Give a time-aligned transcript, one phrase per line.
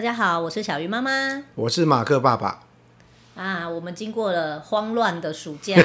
[0.00, 2.60] 大家好，我是小鱼妈妈，我是马克爸爸。
[3.34, 5.76] 啊，我们经过了慌乱的暑假，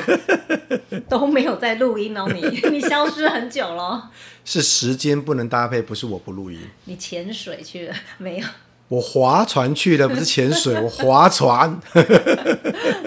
[1.10, 2.26] 都没有在录音哦。
[2.34, 2.42] 你
[2.72, 4.10] 你消失很久了，
[4.46, 6.62] 是时间不能搭配，不是我不录音。
[6.86, 8.48] 你潜水去了没有？
[8.88, 11.78] 我划船去了，不是潜水， 我划船。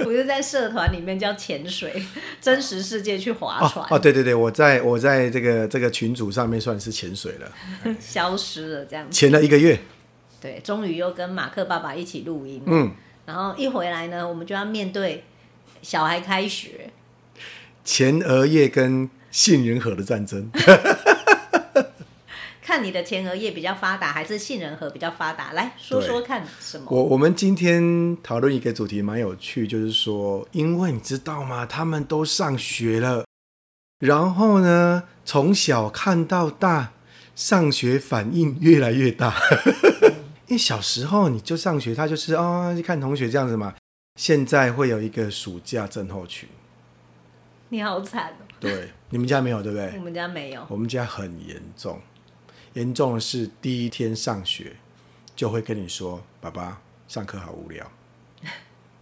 [0.04, 2.04] 不是在社团里面叫潜水，
[2.38, 3.82] 真实世界去划船。
[3.86, 9.80] 哦，哦对对对，我在我在这个这个群组上面算是潜水了，消失了这样子，潜了一个月。
[10.40, 12.62] 对，终于又跟马克爸爸一起录音。
[12.66, 12.92] 嗯，
[13.26, 15.24] 然后一回来呢，我们就要面对
[15.82, 16.90] 小孩开学，
[17.84, 20.50] 前额叶跟杏仁核的战争。
[22.62, 25.52] 看你的前额叶比较发达，还是杏仁核比较发达？
[25.52, 26.86] 来说说看什么？
[26.90, 31.64] 我我们今天讨论一个主题蛮有趣，就是说，因为你知道吗？
[31.64, 33.24] 他们都上学了，
[34.00, 36.92] 然后呢，从小看到大，
[37.34, 39.34] 上学反应越来越大。
[40.48, 43.74] 因为小时候你就上学，他就是啊、哦，看同学这样子嘛。
[44.16, 46.48] 现在会有一个暑假症候群，
[47.68, 48.42] 你好惨哦。
[48.58, 49.92] 对，你们家没有对不对？
[49.96, 50.66] 我们家没有。
[50.68, 52.00] 我们家很严重，
[52.72, 54.74] 严重的是第一天上学
[55.36, 57.88] 就会跟你说：“爸爸，上课好无聊。”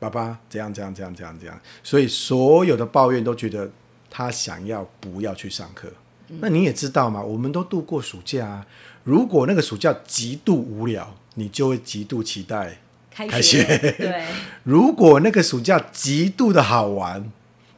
[0.00, 1.58] 爸爸怎样怎样怎样怎样怎样。
[1.82, 3.70] 所以所有的抱怨都觉得
[4.10, 5.90] 他想要不要去上课。
[6.28, 8.66] 嗯、那你也知道嘛，我们都度过暑假啊。
[9.06, 13.62] 如果那个暑假极度无聊，你就会极度期待开学。
[13.96, 14.24] 对，
[14.64, 17.30] 如果那个暑假极度的好玩，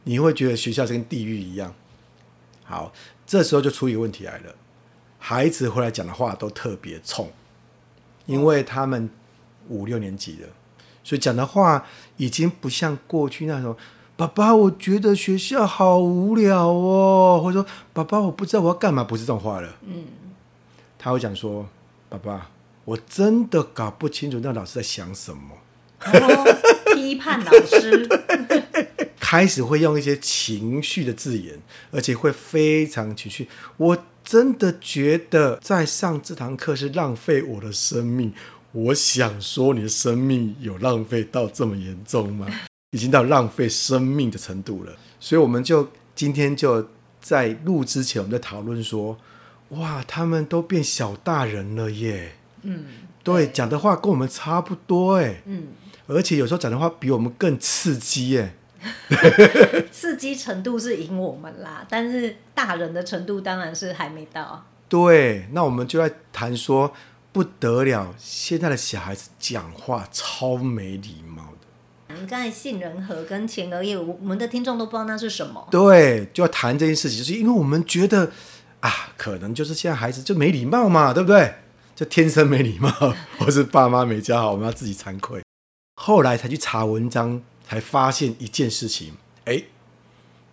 [0.05, 1.71] 你会觉得学校是跟地狱一样。
[2.63, 2.91] 好，
[3.27, 4.55] 这时候就出一个问题来了，
[5.19, 7.31] 孩子回来讲的话都特别冲，
[8.25, 9.07] 因为他们
[9.67, 10.47] 五六年级了，
[11.03, 11.85] 所以讲的话
[12.17, 13.77] 已经不像过去那种。
[14.17, 19.77] 爸爸，我觉得学校好无聊哦，或者说爸爸，我不知道我要干嘛，不是这种话了。
[19.85, 20.03] 嗯。
[21.01, 21.65] 他会讲说
[22.09, 22.51] ：“爸爸，
[22.83, 25.57] 我真的搞不清楚那老师在想什么。”
[26.93, 28.05] 批判老师，
[29.17, 31.57] 开始会用一些情绪的字眼，
[31.91, 33.47] 而且会非常情绪。
[33.77, 38.33] 我真的觉得在上这堂课是浪费我的生命。
[38.73, 42.45] 我想说，你的生命有浪费到这么严重吗？
[42.91, 44.97] 已经到浪费生命的程度了。
[45.19, 46.89] 所以，我们就今天就
[47.21, 49.17] 在录之前，我们在讨论说。
[49.69, 52.33] 哇，他们都变小大人了耶！
[52.63, 52.85] 嗯，
[53.23, 55.43] 对，讲的话跟我们差不多哎。
[55.45, 55.67] 嗯，
[56.07, 58.55] 而且有时候讲的话比我们更刺激耶。
[59.91, 64.65] 刺激程度是赢我们啦，但是大人的程度当然是还没到。
[64.87, 66.91] 对，那我们就在谈说
[67.31, 72.15] 不得了，现在的小孩子讲话超没礼貌的。
[72.19, 75.67] 你刚才杏仁核跟前额叶，我们的听众都不知道那是什么。
[75.69, 78.31] 对，就要谈这件事情，就是因为我们觉得。
[78.81, 81.53] 啊，可能就是现在孩子就没礼貌嘛，对不对？
[81.95, 82.89] 就天生没礼貌，
[83.37, 85.41] 或是爸妈没教好，我们要自己惭愧。
[85.95, 89.13] 后来才去查文章，才发现一件事情：
[89.43, 89.61] 哎，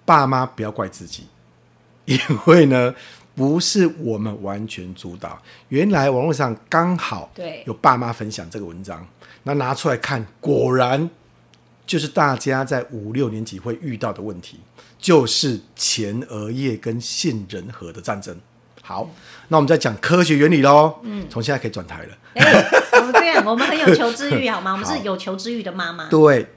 [0.05, 1.29] 爸妈不要怪自己，
[2.07, 2.93] 因为呢，
[3.37, 5.41] 不是我们完全主导。
[5.69, 9.07] 原来网络上刚好对有爸妈分享这个文章，
[9.45, 11.09] 那拿出来看，果然
[11.87, 14.61] 就是大家在五六年级会遇到的问题。
[14.99, 18.35] 就是前额叶跟杏仁核的战争。
[18.83, 19.11] 好，嗯、
[19.49, 20.99] 那我们再讲科学原理喽。
[21.03, 22.17] 嗯，从现在可以转台了。
[22.35, 23.45] 哎、欸，我们这样？
[23.45, 24.73] 我们很有求知欲， 好吗？
[24.73, 26.09] 我们是有求知欲的妈妈。
[26.09, 26.55] 对，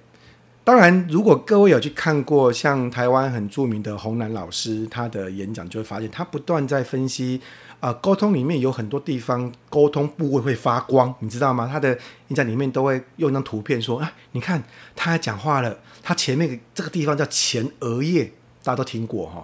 [0.70, 7.42] 当然，如果各位有去看过像台湾很著名的洪兰老师他的演讲，就会发现他不断在分析
[7.80, 11.68] 啊，沟通里面有很多地方沟通部位会发光，你知道吗？
[11.68, 11.90] 他的
[12.28, 14.64] 演讲里面都会用一张图片说啊，你看
[14.96, 15.76] 他讲话了。
[16.04, 18.26] 他前面这个地方叫前额叶，
[18.64, 19.44] 大家都听过哈。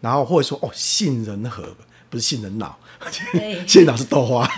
[0.00, 1.64] 然后或者说哦，杏仁核
[2.08, 2.78] 不是杏仁脑，
[3.66, 4.48] 杏仁脑是 豆花。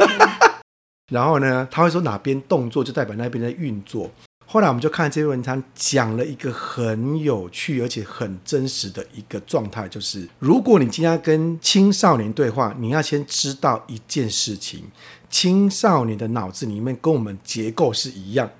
[1.11, 4.11] 然后呢，他会说哪边动作就代表那边在运作。
[4.53, 14.83] 后来我们就看这篇文章，讲了一个很有趣而且很真实的一个状态，就是如果你今天跟青少年对话，你要先知道一件事情：
[15.31, 18.51] 青少年的脑子里面跟我们结构是一样，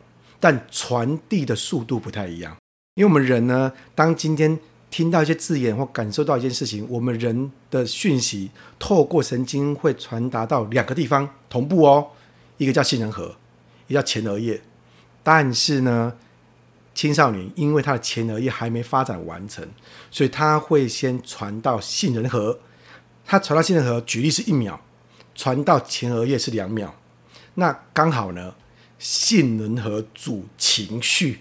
[0.41, 2.57] 但传递的速度不太一样。
[2.95, 4.59] 因为我们人呢，当今天
[4.91, 12.07] 听到一些字眼或感受到一件事情，我们人的讯息透过神经会传达到两个地方同步哦，
[12.57, 13.37] 一个叫杏仁核，
[13.89, 14.63] 一个叫前额叶。
[15.23, 16.13] 但是呢，
[16.95, 19.67] 青少年因为他的前额叶还没发展完成，
[20.11, 22.59] 所以他会先传到杏仁核。
[23.25, 24.79] 他传到杏仁核，举例是一秒，
[25.35, 26.95] 传到前额叶是两秒。
[27.55, 28.55] 那刚好呢，
[28.99, 31.41] 杏仁核主情绪。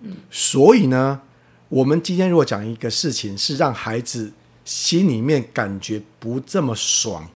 [0.00, 1.20] 嗯所以呢，
[1.68, 4.32] 我们今天如果讲一个事情，是让孩子
[4.64, 7.28] 心里面感觉不这么爽，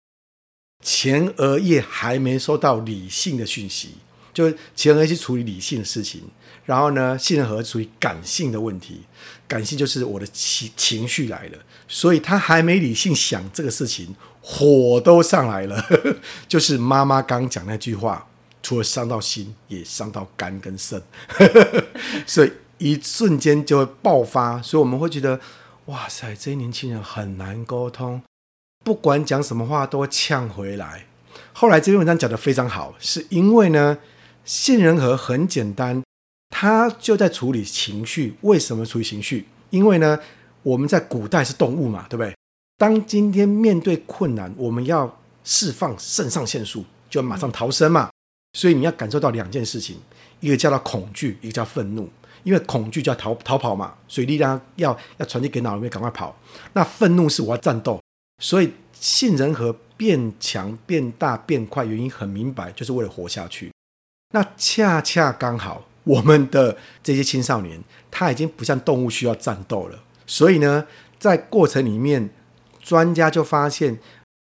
[0.80, 3.96] 前额叶还没收到理性的讯息，
[4.32, 6.22] 就前额叶去处理理性的事情，
[6.64, 9.02] 然后呢，杏仁核处理感性的问题。
[9.46, 15.84] 感性就是我的情情绪来了，所以他还没理性想这个事情，火都上来了。
[16.48, 18.26] 就是妈妈刚讲那句话，
[18.62, 21.02] 除了伤到心，也伤到肝跟肾，
[22.26, 24.62] 所以一瞬间就会爆发。
[24.62, 25.38] 所以我们会觉得，
[25.86, 28.22] 哇塞，这些年轻人很难沟通，
[28.82, 31.04] 不管讲什么话都会呛回来。
[31.52, 33.98] 后来这篇文章讲得非常好，是因为呢，
[34.44, 36.02] 杏仁核很简单。
[36.54, 39.46] 它就在处理情绪，为什么处理情绪？
[39.70, 40.18] 因为呢，
[40.62, 42.36] 我们在古代是动物嘛，对不对？
[42.76, 48.10] 当今天面对困难，我们要释放肾上腺素，就要马上逃生嘛。
[48.52, 49.96] 所以你要感受到两件事情，
[50.40, 52.08] 一个叫做恐惧，一个叫愤怒。
[52.44, 56.36] 因为恐惧就要逃逃跑嘛，所以力量要要传递给脑里面，赶快跑。
[56.74, 57.98] 那愤怒是我要战斗，
[58.42, 63.72] 所以杏仁核变强、变大、变快，原因很明白，就是为了活下去。
[64.32, 65.86] 那恰恰刚好。
[66.04, 67.80] 我们的这些青少年，
[68.10, 70.84] 他已经不像动物需要战斗了，所以呢，
[71.16, 72.28] 在过程里面，
[72.80, 74.00] 专家就发现，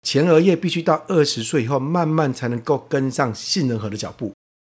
[0.04, 4.32] 前额叶必须到二十岁以后，慢慢才能够跟上杏仁核的脚步。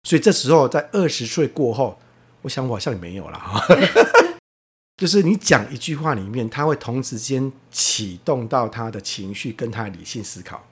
[0.06, 1.98] 所以这时候，在二十岁过后，
[2.42, 3.64] 我想我好像也没有了哈，
[5.00, 10.62] 就是你讲一句话里面，他会同时间启动到他的情绪跟他的理性思考，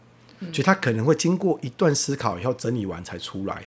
[0.52, 3.62] 所以他可能会经过一段思考以后整理完才出来。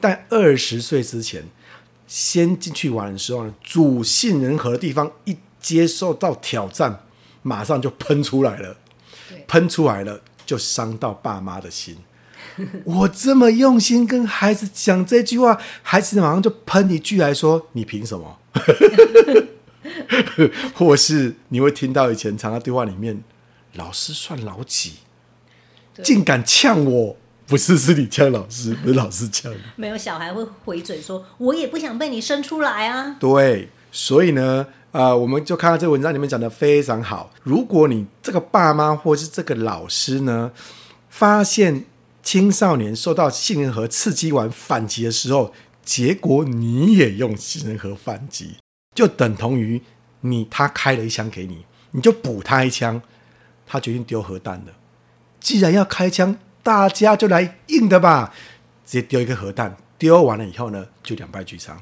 [0.00, 1.44] 但二十岁之前，
[2.06, 7.04] 先进去玩的时候呢，主杏仁核的地方一接受到挑战，
[7.42, 8.76] 马上就喷出来了，
[9.46, 11.98] 喷出来了就伤到爸妈的心。
[12.84, 18.38] 我这么用心跟孩子讲这句话，孩子马上就喷一句来说：“你凭什么？”
[20.74, 23.22] 或是你会听到以前常常对话里面，
[23.74, 24.94] 老师算老几，
[26.02, 27.16] 竟敢呛我。
[27.50, 29.52] 不是，是你呛老师，不是老师呛。
[29.74, 37.32] 没有小孩会回嘴说：“我也不想被你生出来啊。”对，所以呢，呃，我们就看到这个文章里面讲的非常好。
[37.42, 40.52] 如果你这个爸妈或是这个老师呢，
[41.08, 41.86] 发现
[42.22, 45.52] 青少年受到杏仁核刺激完反击的时候，
[45.84, 48.58] 结果你也用杏仁核反击，
[48.94, 49.82] 就等同于
[50.20, 53.02] 你他开了一枪给你，你就补他一枪，
[53.66, 54.66] 他决定丢核弹了。
[55.40, 56.36] 既然要开枪。
[56.62, 58.34] 大家就来硬的吧，
[58.84, 61.80] 直接丢一个核弹，丢完了以后呢，就两败俱伤。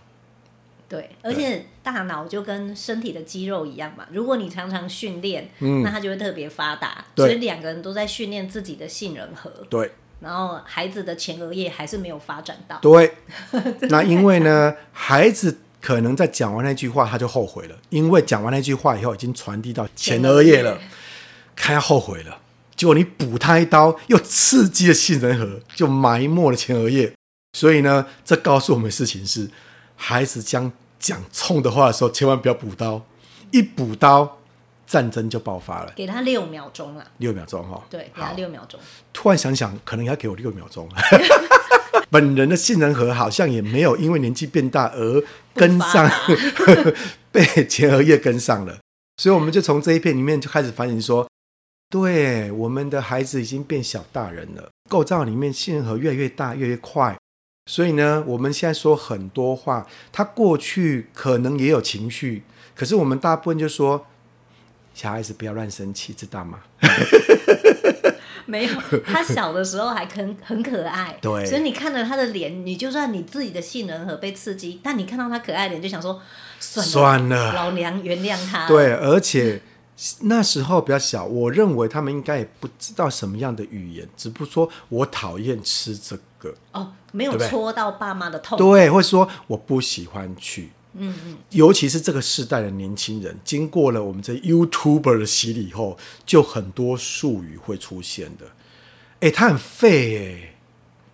[0.88, 7.04] 对，而且大脑就跟身体的肌肉一样嘛，如果你常常训练，嗯，那它就会特别发达。
[7.14, 9.50] 所以两个人都在训练自己的杏仁核。
[9.68, 9.92] 对。
[10.20, 12.78] 然后孩子的前额叶还是没有发展到。
[12.80, 13.12] 对。
[13.90, 20.78] 那因为呢，孩子可能在讲完那句话，他就后悔了，因为讲完那句话以后，已经传递到前额叶了，
[21.54, 22.40] 他要后悔了。
[22.78, 27.12] 结果你补他一刀，又刺激了杏仁核，就埋没了前额叶。
[27.52, 29.50] 所以呢，这告诉我们的事情是：
[29.96, 30.70] 孩子将
[31.00, 33.04] 讲冲的话的时候，千万不要补刀。
[33.50, 34.38] 一补刀，
[34.86, 35.92] 战争就爆发了。
[35.96, 37.04] 给他六秒钟啊！
[37.16, 37.82] 六秒钟哈、哦。
[37.90, 38.78] 对，给他六秒钟。
[39.12, 40.88] 突然想想，可能要给我六秒钟。
[42.10, 46.08] 本人的杏仁核好像也没有因为年纪变大而跟上，
[47.32, 48.78] 被前额叶跟上了。
[49.16, 51.26] 所以我们就从这一片里面就开始反省说。
[51.90, 57.16] 对，我们的孩子已经变小大人了，构造里面杏仁核越来越大，越来越快。
[57.64, 62.42] 所以呢，我们现在说很多话，他过去可能也有情绪，
[62.74, 64.06] 可是我们大部分就说
[64.92, 66.60] 小孩子不要乱生气，知道吗？
[68.44, 68.72] 没有，
[69.06, 71.16] 他小的时候还很很可爱。
[71.22, 76.20] 对，所以你看着他的脸，你就算你自己的杏仁核被刺激，但你看到他可爱脸，就想说
[76.60, 78.68] 算了，算了，老娘原谅他。
[78.68, 79.62] 对，而且。
[80.20, 86.54] 那时候比较小，我认为他们应该也不知道什么样的语言，只不过说我讨厌吃这个。
[86.70, 98.46] 哦，没有戳到爸妈的痛，对，或者说我不喜欢去，嗯嗯，尤其是这个世代的年轻人，经过了我们这 YouTuber 的洗礼以后，就很多术语会出现的。
[99.18, 100.54] 哎，他很废哎，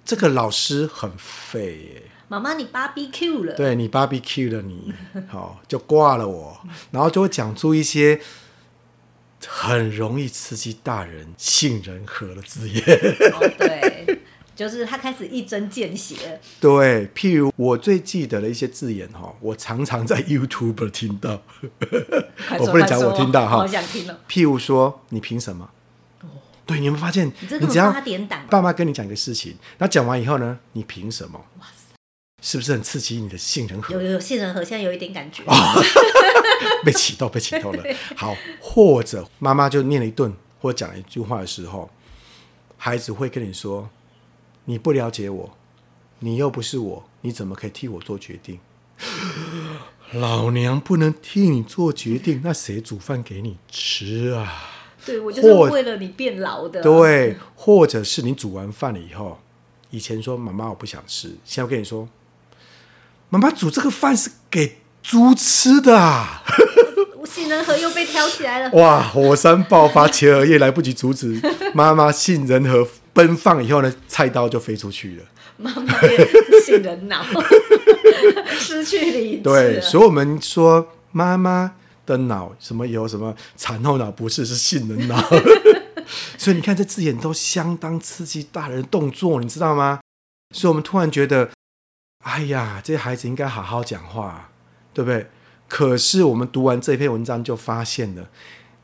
[0.05, 4.93] 这个老师很废哎，妈妈你 barbecue 了，对你 barbecue 了你，
[5.29, 6.61] 好、哦、就挂了我，
[6.91, 8.21] 然后就会讲出一些。
[9.49, 12.83] 很容易刺激大人杏仁核的字眼，
[13.33, 14.19] 哦，对，
[14.55, 16.41] 就是他开始一针见血。
[16.61, 21.43] 对，譬如我最记得的一些字眼哈，我常常在 YouTube 听到，
[22.59, 24.21] 我不能讲我听到哈，好想听了。
[24.29, 25.71] 譬如说，你凭什么？
[26.23, 26.29] 哦，
[26.67, 27.33] 对，你有没有发现？
[27.41, 27.93] 你只要
[28.49, 31.45] 爸妈跟你讲一个事情，那讲完以后呢，你凭什么？
[31.59, 31.95] 哇塞，
[32.41, 33.95] 是不是很刺激你的杏仁核？
[33.95, 35.43] 有有有，杏仁核现在有一点感觉。
[35.47, 35.55] 哦
[36.85, 37.83] 被启动，被启动了。
[38.17, 41.91] 好，或者妈妈就念了一顿，或者讲了一句话的时候，
[42.77, 43.89] 孩子会跟你说
[44.67, 45.57] ：“你不了解我，
[46.21, 48.61] 你又不是我，你怎么可以替我做决定？
[50.13, 54.71] 老娘不能替你做决定，那谁煮饭给你吃啊？
[55.05, 56.83] 对，我就是为了你变老的。
[56.83, 59.41] 对，或者是你煮完饭了以后，
[59.91, 62.09] 以前说妈妈我不想吃，现在我跟你说，
[63.29, 66.43] 妈妈煮这个饭是给猪吃的啊！
[67.27, 68.71] 杏仁核又被挑起来了。
[68.71, 69.03] 哇！
[69.03, 71.39] 火山爆发，前额叶来不及阻止，
[71.75, 75.25] 妈妈杏仁核奔放以后呢，菜刀就飞出去了。
[75.59, 76.27] 妈妈变
[76.65, 77.23] 杏仁脑，
[78.59, 79.43] 失去理智。
[79.43, 81.75] 对，所以我们说妈妈
[82.07, 85.23] 的脑什么有什么产后脑不是，是杏仁脑。
[86.39, 90.01] 所以你看这字眼都相当刺激大人的动作，你知道吗？
[90.55, 91.51] 所以我们突然觉得，
[92.23, 94.51] 哎呀，这些孩子应该好好讲话，
[94.95, 95.27] 对不对？
[95.67, 98.29] 可是我们读完这篇文章就发现了，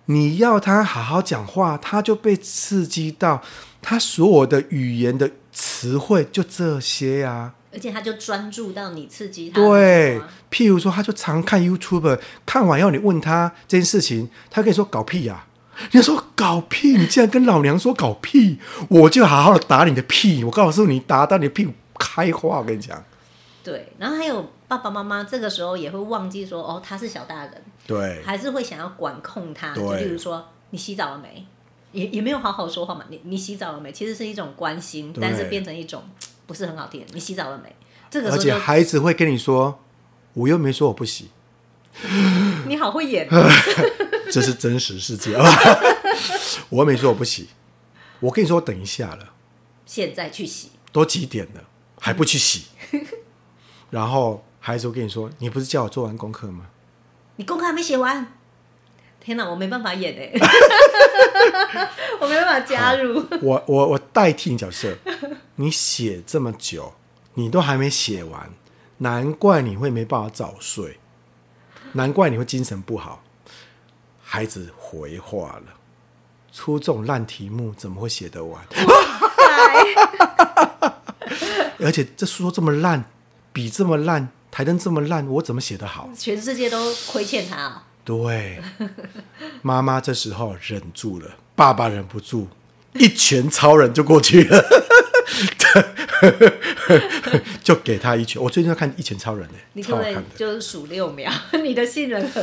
[0.07, 3.41] 你要他好好讲话，他就被刺激到，
[3.81, 9.63] 他所有的语言的词汇就这些呀、啊，而且他就专注到你刺激他。
[9.63, 23.05] 对，譬如说，他就常看 YouTube，看完以后你问他这件事情，他跟你说搞屁呀、啊，你说搞屁，你竟然跟老娘说搞屁，我就好好的打你的屁，我告诉你，打到你的屁股开花，我跟你讲。
[23.71, 31.47] 对，然后还有爸爸妈妈这个时候也会忘记说，哦，他是小大人，对，还是会想要管控他，就比如说你洗澡了没？
[31.93, 33.05] 也也没有好好说话嘛。
[33.09, 33.93] 你你洗澡了没？
[33.93, 36.03] 其实是一种关心，但是变成一种
[36.49, 37.07] 不是很好听。
[37.13, 37.73] 你洗澡了没？
[38.11, 39.79] 这个时候，而且孩子会跟你说，
[40.33, 41.31] 我又没说我不洗。
[42.67, 43.29] 你好会演，
[44.33, 45.37] 这是真实世界。
[46.71, 47.49] 我又没说我不洗，
[48.19, 49.35] 我跟你说等一下了，
[49.87, 50.71] 现在去洗。
[50.91, 51.63] 都几点了，
[52.01, 52.65] 还不去洗？
[53.91, 56.67] 然后孩子会跟你说：“你不是叫我做完功课吗？
[57.37, 58.33] 你功课还没写完。”
[59.21, 60.33] 天哪，我没办法演哎，
[62.21, 63.23] 我没办法加入。
[63.43, 64.97] 我我我代替你角色，
[65.57, 66.95] 你写这么久，
[67.35, 68.51] 你都还没写完，
[68.99, 70.99] 难怪你会没办法早睡，
[71.93, 73.23] 难怪你会精神不好。
[74.23, 75.75] 孩子回话了
[76.53, 78.65] ：“出这种烂题目，怎么会写得完？”
[81.81, 83.05] 而且这书这么烂。
[83.53, 86.09] 笔这么烂，台灯这么烂，我怎么写得好？
[86.17, 87.87] 全世界都亏欠他啊！
[88.05, 88.61] 对，
[89.63, 92.49] 妈妈这时候忍住了，爸爸忍不住，
[92.95, 94.65] 一拳超人就过去了，
[97.63, 98.43] 就给他一拳。
[98.43, 101.31] 我最近在看《一拳超人》呢，你可不可以就是数六秒，
[101.63, 102.41] 你的信任和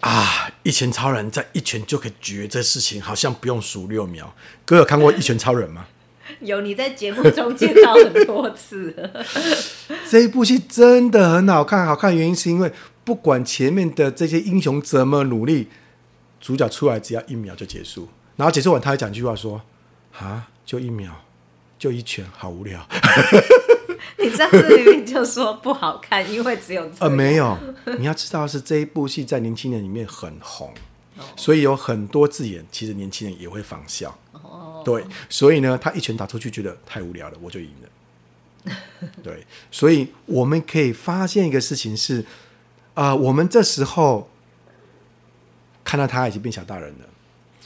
[0.00, 4.34] 啊，《一拳超人》在一拳就可以绝这事情，好像不用数六秒。
[4.64, 5.86] 哥有看过《一拳超人》吗？
[6.40, 8.94] 有，你在节目中介绍很多次。
[10.10, 12.72] 这一部戏真的很好看，好看的原因是因为
[13.04, 15.68] 不管前面的这些英雄怎么努力，
[16.40, 19.62] 主角出来只要一秒就结束，然后结束完他还讲一句话说
[20.18, 21.10] ：“啊，就一秒，
[21.78, 22.86] 就一拳，好无聊。”
[24.18, 27.56] 你上次明明就说不好看，因为只有呃没有，
[27.98, 30.72] 你要知道是这一部戏在年轻人里面很红，
[31.36, 34.16] 所以有很多字眼，其实年轻人也会仿效。
[34.86, 38.70] 对，所以呢，他一拳打出去，觉得太无聊了，我就赢了。
[39.20, 42.20] 对，所以我们可以发现一个事情是，
[42.94, 44.30] 啊、呃，我们这时候
[45.82, 47.06] 看到他已经变小大人了，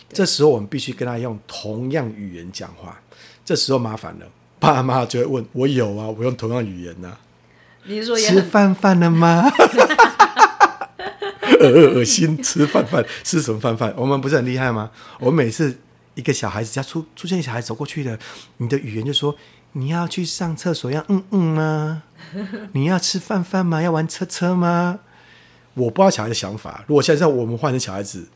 [0.08, 2.98] 这时候我们必须跟他用同样语言讲话。
[3.44, 4.26] 这时候麻烦了，
[4.58, 7.20] 爸妈就会问我有啊，我用同样语言呢、啊。
[7.84, 9.44] 你说吃饭饭了吗？
[11.60, 11.68] 恶
[12.00, 13.92] 恶心，吃饭饭吃什么饭饭？
[13.94, 14.90] 我们不是很厉害吗？
[15.18, 15.78] 我们每次。
[16.20, 18.18] 一个小孩子家出出现，小孩子走过去的，
[18.58, 19.34] 你的语言就说
[19.72, 22.02] ：“你要去上厕所要嗯嗯吗？
[22.72, 23.80] 你要吃饭饭吗？
[23.80, 25.00] 要玩车车吗？”
[25.72, 26.84] 我不知道小孩的想法。
[26.86, 28.28] 如果现在我们换成小孩子，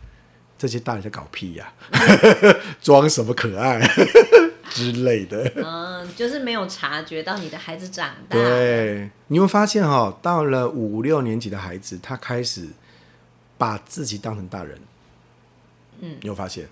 [0.57, 2.01] 这些大人在搞屁呀、啊，
[2.81, 3.87] 装什么可爱
[4.71, 5.53] 之类的。
[5.57, 8.39] 嗯，就是没有察觉到你的孩子长大。
[8.39, 12.69] 对，你会发现哈、哦，到了五六年级的孩子，他开始
[13.59, 14.79] 把自己当成大人。
[16.01, 16.67] 嗯，你有发现？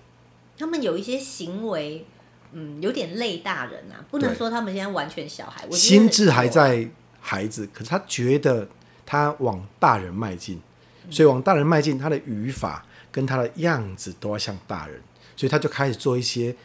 [0.63, 2.05] 他们有一些行为，
[2.53, 6.87] 嗯，有点累大人啊，不能说他们现在完全小孩，我心智还在
[7.19, 8.69] 孩子，可是他觉得
[9.05, 10.61] 他往大人迈进，
[11.09, 15.01] 所以往大人迈进，他的语法跟他的样子都要像大人，
[15.35, 16.55] 所以他就开始做一些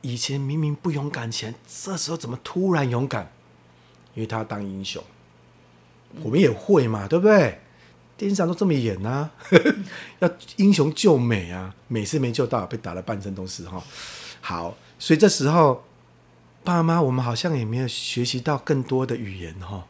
[0.00, 3.30] 以前明明不勇敢前，这时候怎么突然勇敢？
[4.14, 5.00] 因为他要当英雄，
[6.24, 7.60] 我们也会嘛，对不对？
[8.16, 9.30] 电视上都这么演啊，
[10.20, 13.82] 要英雄救美啊，美是没救到，被打了半身都是哈。
[14.40, 15.82] 好，所以这时候
[16.62, 19.86] 爸妈，我们好像也没有学习到更多的语言哈。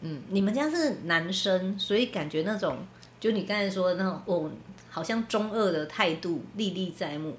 [0.00, 2.78] 嗯，你们家是男生，所以感觉那种，
[3.20, 4.50] 就你刚才说的那种，哦，
[4.88, 7.36] 好像中二的态度历历在目。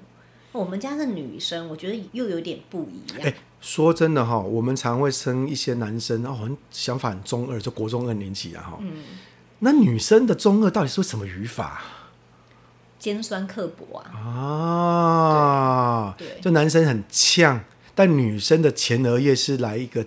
[0.52, 3.22] 我们家是女生，我觉得又有点不一样。
[3.22, 8.78] 欸，说真的哈，我们常会生一些男生哦，很想法很中二，就国中二年级啊哈。
[8.80, 9.02] 嗯。
[9.60, 11.82] 那女生的中二到底是什么语法？
[12.98, 14.10] 尖酸刻薄啊！
[14.18, 20.04] 啊，对，就男生很呛，但女生的前额叶是来一个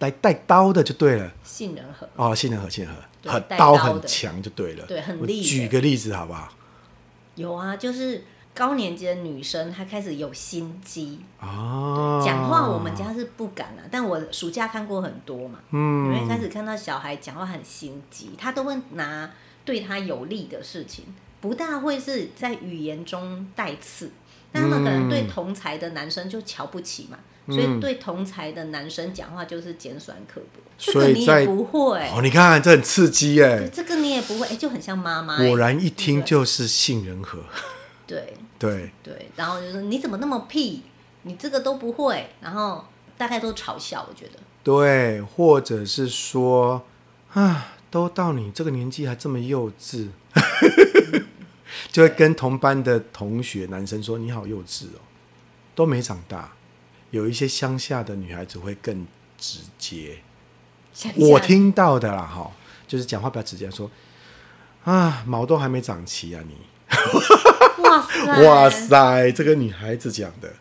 [0.00, 1.32] 来带刀的，就对了。
[1.44, 4.84] 杏仁核哦，杏仁核，杏仁核，很刀很强，就对了。
[4.86, 5.48] 对，很厉害。
[5.48, 6.48] 举个例子好不好？
[7.36, 8.24] 有啊，就是
[8.56, 12.18] 高年级的女生，她开始有心机啊。
[12.24, 19.30] 讲话我们家是不敢啊，但我暑假看过很多嘛，嗯，因为开始看到小孩讲话很心机，他都会拿
[19.66, 21.04] 对他有利的事情。
[21.38, 24.10] 不大会是在语言中带刺，
[24.50, 30.60] 但他们可能对同才的男生就瞧不起嘛，嗯、所以对同才的男生讲话就是尖酸刻薄。
[30.78, 35.36] 所以这个你也不会哦，你看这很刺激哎，这个你也不会哎，就很像妈妈。
[35.36, 37.38] 果然一听就是杏仁核。
[38.06, 40.82] 对对对，然后就是你怎么那么屁，
[41.22, 42.84] 你这个都不会，然后
[43.18, 44.38] 大概都嘲笑，我觉得。
[44.62, 46.84] 对，或者是说
[47.32, 50.08] 啊，都到你这个年纪还这么幼稚。
[51.90, 55.00] 就会跟同班的同学男生说：“你好幼稚哦，
[55.74, 56.52] 都没长大。”
[57.10, 59.06] 有一些乡下的女孩子会更
[59.38, 60.18] 直接。
[61.16, 62.50] 我听到的啦，哈，
[62.86, 63.90] 就是讲话比较直接，说
[64.84, 66.56] ：“啊，毛都还没长齐啊，你。”
[67.82, 68.42] 哇塞！
[68.42, 69.32] 哇塞！
[69.32, 70.52] 这个女孩子讲的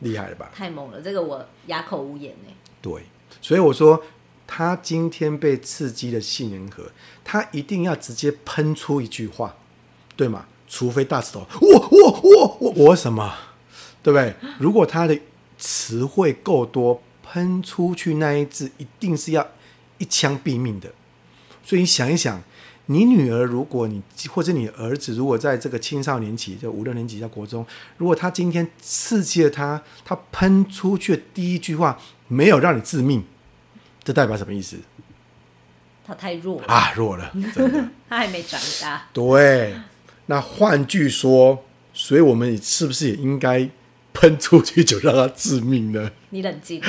[0.00, 0.50] 厉害了吧？
[0.54, 2.52] 太猛了，这个我哑口无言呢。
[2.80, 3.02] 对，
[3.40, 4.02] 所以我说，
[4.46, 6.90] 他今天被刺激的杏仁核，
[7.24, 9.56] 他一定要直接喷出一句话，
[10.16, 10.46] 对吗？
[10.68, 13.32] 除非大石头，我我我我我什么，
[14.02, 14.34] 对不对？
[14.58, 15.18] 如果他的
[15.58, 19.46] 词汇够多，喷出去那一字一定是要
[19.98, 20.92] 一枪毙命的。
[21.64, 22.42] 所以你想一想，
[22.86, 27.66] 你女儿，如果你或者你儿子，如果在这个青少年期，就五六年级在国中，
[27.96, 33.24] 如果他今天刺激了他，他喷出去的第一句话没有让你致命，
[34.02, 34.76] 这代表什么意思？
[36.06, 39.08] 他太弱了啊，弱了，真的 他还没长大。
[39.12, 39.74] 对。
[40.26, 43.68] 那换句说，所以我们是不是也应该
[44.14, 46.10] 喷出去就让他致命呢？
[46.30, 46.80] 你冷静，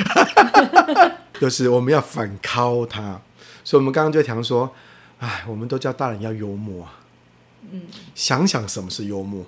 [1.38, 3.20] 就是我们要反敲他。
[3.62, 4.74] 所以，我们刚刚就讲说，
[5.18, 7.00] 哎，我们都叫大人要幽默啊。
[7.70, 7.82] 嗯，
[8.14, 9.44] 想想什么是幽默，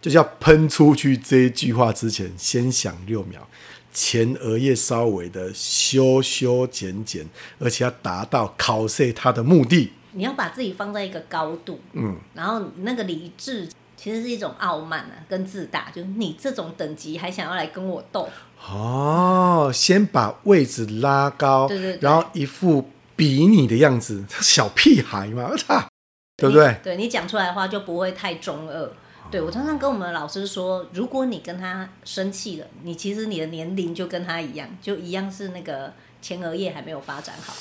[0.00, 3.46] 就是要喷出去这一句话之前，先想六秒，
[3.92, 7.26] 前额叶稍微的修修剪剪，
[7.58, 9.92] 而且要达到考试他的目的。
[10.12, 18.28] 你要把自己放在一个高度，嗯，然后那个理智其实是一种傲慢啊，跟自大，就是你这种等级还想要来跟我斗？
[18.68, 25.50] 哦，先把位置拉高，对对对，然后一副比你的样子，小屁孩嘛，
[26.38, 26.76] 对不对？
[26.82, 28.90] 对，你讲出来的话就不会太中二。
[29.30, 35.92] 对，我常常跟我们的老师说，如果你跟他生气了，你其实你的年龄就跟他一样，就一样是那个。
[36.20, 37.54] 前额叶还没有发展好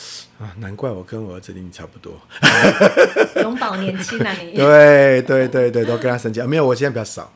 [0.44, 2.20] 啊，难怪我跟我儿子年龄差不多，
[3.44, 4.54] 永葆年轻啊你！
[4.54, 7.32] 对对对对，都跟他生气啊，没有，我现在比较少。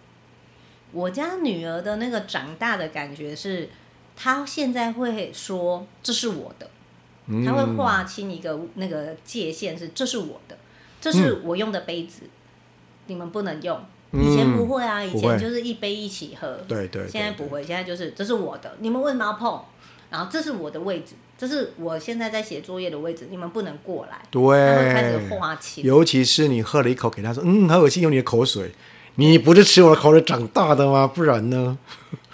[0.91, 3.69] 我家女儿的那个长大的感觉是，
[4.15, 6.70] 她现在会说这是我的，
[7.45, 10.57] 她会划清一个那个界限，是这是我的，
[10.99, 12.23] 这是我用的杯子，
[13.07, 13.79] 你们不能用。
[14.13, 19.61] 以前不会啊，以前就是一杯一起喝，对对，现在不会，现在就是这是我的，你们为什么要碰？
[20.09, 24.21] 然后这是我的位置，这是我现在在写作业的位置，你们不能过来。
[24.29, 25.85] 对，开始划清。
[25.85, 28.69] 尤其是你喝了一口，给他说：“嗯，好恶心，用你的口水，
[29.15, 31.07] 你不是吃我的口水长大的吗？
[31.07, 31.77] 不然呢？”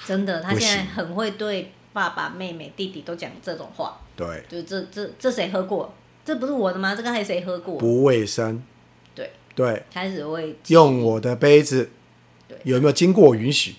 [0.03, 3.99] 真的，他现在很会对爸爸、妹妹、弟弟都讲这种话。
[4.15, 5.91] 对，就这这这谁喝过？
[6.23, 6.93] 这不是我的吗？
[6.93, 7.79] 这刚才谁喝过？
[7.79, 8.61] 不卫生。
[9.15, 11.89] 对对，开始会用我的杯子。
[12.47, 13.73] 对，有没有经过我允许？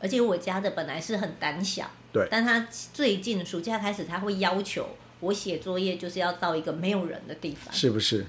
[0.00, 1.90] 而且我家的本来是很胆小。
[2.12, 4.86] 对，但他最近暑假开始，他会要求
[5.20, 8.26] 我写作业，就是要到一个没有人的地方，是不是？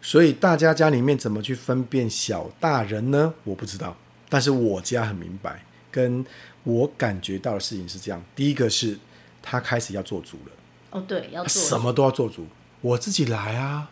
[0.00, 3.34] 所以大家家里面怎么去分辨小大人呢？
[3.44, 3.94] 我不知道，
[4.30, 6.24] 但是我家很明白，跟
[6.68, 8.98] 我感觉到的事情是这样：第一个是
[9.40, 10.52] 他开始要做主了，
[10.90, 12.46] 哦，对，要做什么都要做主，
[12.82, 13.90] 我自己来啊，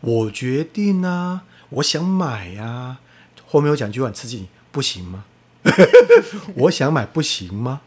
[0.00, 3.00] 我决定啊，我想买啊。
[3.46, 5.26] 后面有讲句话很刺激你，不行吗？
[6.56, 7.82] 我想买，不行吗？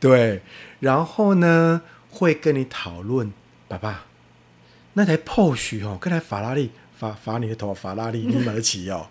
[0.00, 0.42] 对，
[0.80, 3.32] 然后呢，会跟你讨论，
[3.68, 4.06] 爸爸，
[4.94, 9.06] 那台 Porsche 哦，跟台法拉利，法法你的头，法拉利 你买得起哦？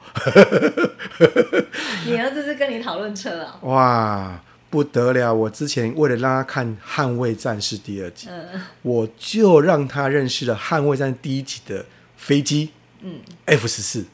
[2.06, 3.58] 你儿子是跟你讨论车啊？
[3.64, 5.34] 哇，不得了！
[5.34, 11.86] 我之前为了让他看《捍卫战士》第二集，嗯、我就让他认识了《捍卫战士》第一集的
[12.18, 12.72] 飞机，
[13.02, 14.06] 嗯，F 十四，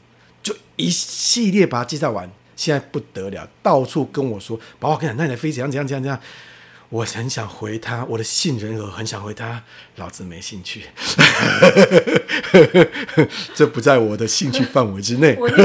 [0.44, 2.30] 就一系列把它介绍完。
[2.56, 6.20] 现在不得了，到处跟我说：“宝宝，我跟你讲，那你的飞怎样怎样怎样怎样。”
[6.94, 9.64] 我很想回他，我的杏仁核很想回他，
[9.96, 10.86] 老子没兴趣，
[13.56, 15.36] 这不在我的兴趣范围之内。
[15.40, 15.56] 我女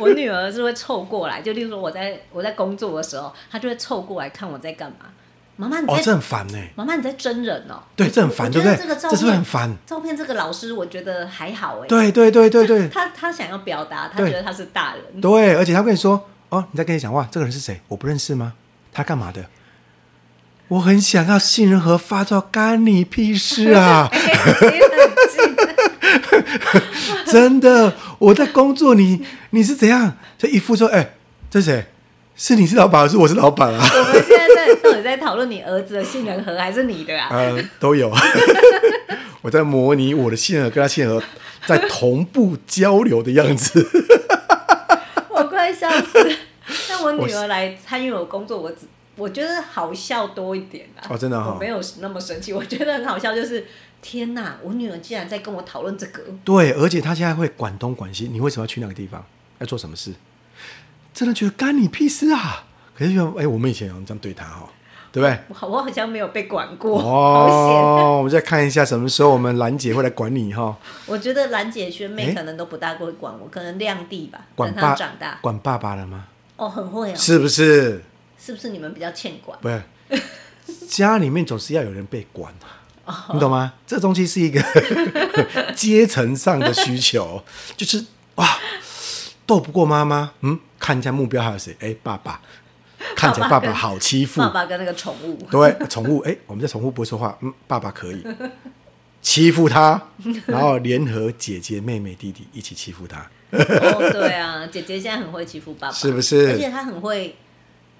[0.00, 5.10] 我女儿是会凑过来，就例如说我在我在工作的时候，她就会凑过来看我在干嘛。
[5.56, 6.58] 妈妈，你哦，这很烦呢。
[6.74, 7.82] 妈妈，你在真人哦？
[7.94, 8.74] 对，这很烦，对不对？
[8.78, 9.76] 这个照片这是不是很烦？
[9.84, 11.86] 照片这个老师，我觉得还好哎。
[11.86, 12.88] 对对对对对。
[12.88, 15.20] 他他想要表达，他觉得他是大人。
[15.20, 17.78] 对，而且他跟你说：“哦，你在跟你讲话，这个人是谁？
[17.88, 18.54] 我不认识吗？
[18.90, 19.44] 他干嘛的？”
[20.68, 24.10] 我很想要杏仁核发作，干你屁事啊！
[27.26, 30.16] 真的，我在工作，你你是怎样？
[30.36, 31.14] 这一副说：“哎、欸，
[31.50, 31.86] 这是谁？
[32.36, 37.28] 是你是老板，还是我是老板啊？”我们现在在到底在讨论你儿子的杏仁核，还是你的啊？
[37.32, 38.12] 呃，都有。
[39.40, 41.24] 我在模拟我的杏仁核跟他杏仁核
[41.66, 43.88] 在同步交流的样子。
[45.30, 46.36] 我快笑死！
[46.88, 48.86] 但我女儿来参与我工作，我只。
[49.18, 51.04] 我觉得好笑多一点啊！
[51.10, 52.52] 哦，真的哈、哦，我没有那么生气。
[52.52, 53.66] 我觉得很好笑，就是
[54.00, 56.22] 天哪，我女儿竟然在跟我讨论这个。
[56.44, 58.28] 对，而且她现在会管东管西。
[58.32, 59.24] 你为什么要去那个地方？
[59.58, 60.14] 要做什么事？
[61.12, 62.64] 真的觉得干你屁事啊！
[62.94, 64.70] 可是觉得，哎，我们以前有这样对她哈，
[65.10, 65.38] 对不对？
[65.48, 67.00] 我我好像没有被管过。
[67.02, 70.76] 哦，我们再看一下什么时候我们兰姐会来管你哈。
[71.06, 76.26] 我觉得兰姐、萱妹可能都不大会管我，可能亮弟吧，管爸长大，管爸爸了吗？
[76.56, 78.02] 哦，很会哦，是不是？
[78.38, 79.58] 是不是你们比较欠管？
[79.60, 79.82] 不是，
[80.86, 82.52] 家里面总是要有人被管，
[83.32, 83.74] 你懂吗？
[83.86, 84.62] 这东西是一个
[85.74, 87.42] 阶层上的需求，
[87.76, 88.04] 就是
[88.36, 88.58] 哇，
[89.46, 91.76] 斗不过妈妈，嗯，看一下目标还有谁？
[91.80, 92.40] 哎，爸爸，
[93.16, 98.24] 看起来爸爸好欺负，爸爸跟那个宠物，对，宠物，哎，我们家宠物不会说话，嗯，爸爸可以
[99.20, 100.00] 欺负他，
[100.46, 103.18] 然后联合姐姐、妹妹、弟弟一起欺负他。
[103.50, 106.52] 哦，对啊，姐姐现在很会欺负爸爸，是不是？
[106.52, 107.34] 而且她很会。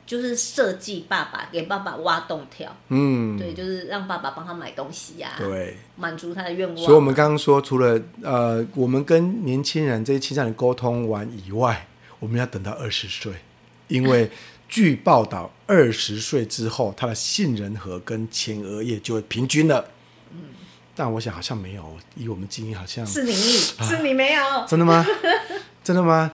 [0.08, 6.76] 就是设计爸爸给爸爸挖洞跳，嗯，对，就是让爸爸帮他买东西呀、啊，对，满足他的愿望。
[6.78, 11.86] 所以，我们刚刚说，除了呃，我们跟年轻人这些青少年沟通完以外，
[12.20, 13.34] 我们要等到二十岁，
[13.88, 14.30] 因为
[14.66, 19.84] 据报道，二十岁之后，他的杏仁核跟前额叶就会平均了。
[20.32, 20.40] 嗯，
[20.96, 21.84] 但我想好像没有，
[22.16, 23.32] 以我们经验，好像是你，
[23.76, 25.04] 啊、 是你没有，真的吗？
[25.84, 26.30] 真的吗？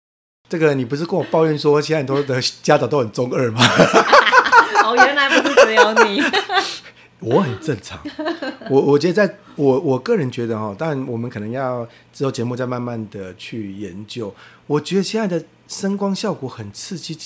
[0.48, 3.60] 这个你不是跟我抱怨说，现在很多的家长都很中二吗？
[4.82, 6.22] 哦，原来不是只有你。
[7.20, 8.00] 我很正常。
[8.70, 14.34] 我我觉得在，我我个人觉得哈，但我们可能要之后节目再慢慢的去研究。
[14.66, 17.18] 我觉得现在的声光效果很刺激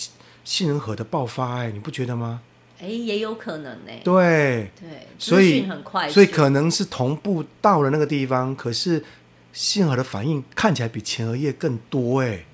[0.43, 2.41] 杏仁核的爆发，哎，你不觉得吗？
[2.81, 3.93] 哎，也有可能呢。
[4.03, 9.05] 对对，所以很快，所以可能是同步到了那个地方，可是
[9.53, 12.47] 杏仁核的反应看起来比前额叶更多，哎。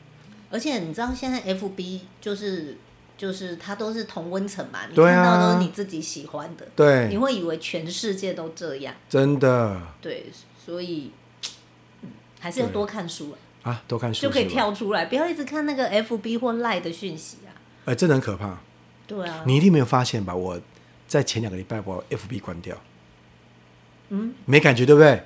[0.51, 2.79] 而且你知道现在 FB 就是
[3.17, 10.27] 就是它都是同温层嘛，你看到都是你自己喜欢的，对，你会以为全世界都这样，真的，对，
[10.65, 11.13] 所以、
[12.03, 12.09] 嗯、
[12.41, 17.51] 还是要多看书啊，多看书就可以跳出来，不要一直看那个 FB 或 Line 的讯息啊，
[17.85, 18.59] 哎、欸，真的很可怕，
[19.07, 20.35] 对啊，你一定没有发现吧？
[20.35, 20.59] 我
[21.07, 22.77] 在前两个礼拜把 FB 关掉，
[24.11, 25.25] 嗯，没感觉对不对？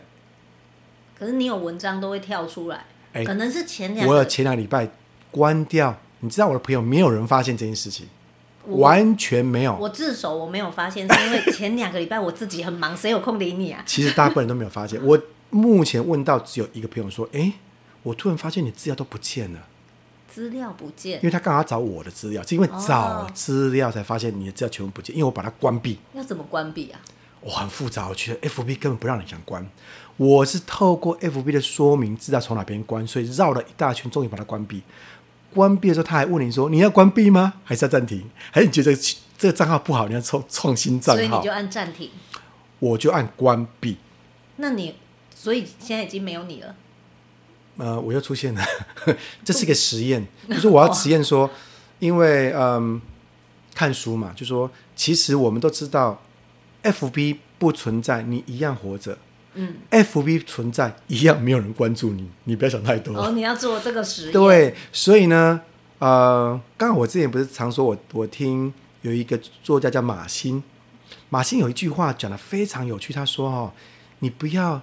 [1.17, 4.91] 可是你有文章都会跳出来，欸、可能是前两，我有前两个礼拜。
[5.33, 8.07] 关掉，你知道我的朋友没有人发现这件事情，
[8.67, 9.75] 完全没有。
[9.77, 13.83] 我自首，我没有发现，是因为前两个礼拜我自己很忙，谁有空理你啊？
[13.85, 15.01] 其实大部分人都没有发现。
[15.05, 17.55] 我目前问到只有一个朋友说：“哎，
[18.05, 19.67] 我突然发现你资料都不见了。”
[20.33, 25.99] 资料不见，因为他刚好找我的资料，是因为找资料才发现你的资料全部不见，因为我把它关闭。
[26.15, 27.01] 要怎么关闭啊？
[27.41, 29.67] 我很复杂，我觉得 FB 根本不让你想关。
[30.17, 34.83] 我是透过 FB 的说明，知道从哪边关，所以绕了一大圈，终于把它关闭。
[35.55, 37.55] 关闭的时候，他还问你说：“你要关闭吗？
[37.65, 38.23] 还是要暂停？
[38.51, 38.95] 还是你觉得
[39.39, 42.11] 这个账号不好，你要创创新账号？”所以你就按暂停，
[42.79, 43.99] 我就按关闭。
[44.57, 44.97] 那你
[45.35, 46.75] 所以现在已经没有你了。
[47.79, 48.63] 呃，我又出现了，
[49.43, 51.51] 这是一个实验，就是我要实验说，
[51.99, 53.01] 因为嗯，
[53.75, 56.23] 看书嘛，就说其实我们都知道
[56.83, 59.17] ，FB 不存在，你一样活着。
[59.55, 63.15] 嗯，FB 存在一样，没有人关注你，你不要想太多。
[63.17, 64.33] 哦，你要做这个实验。
[64.33, 65.61] 对，所以呢，
[65.99, 70.63] 呃，刚刚我之前不是常说我我听有一个作家叫马欣，
[71.29, 73.73] 马欣有一句话讲得非常有趣，他说：“哦，
[74.21, 74.81] 你不要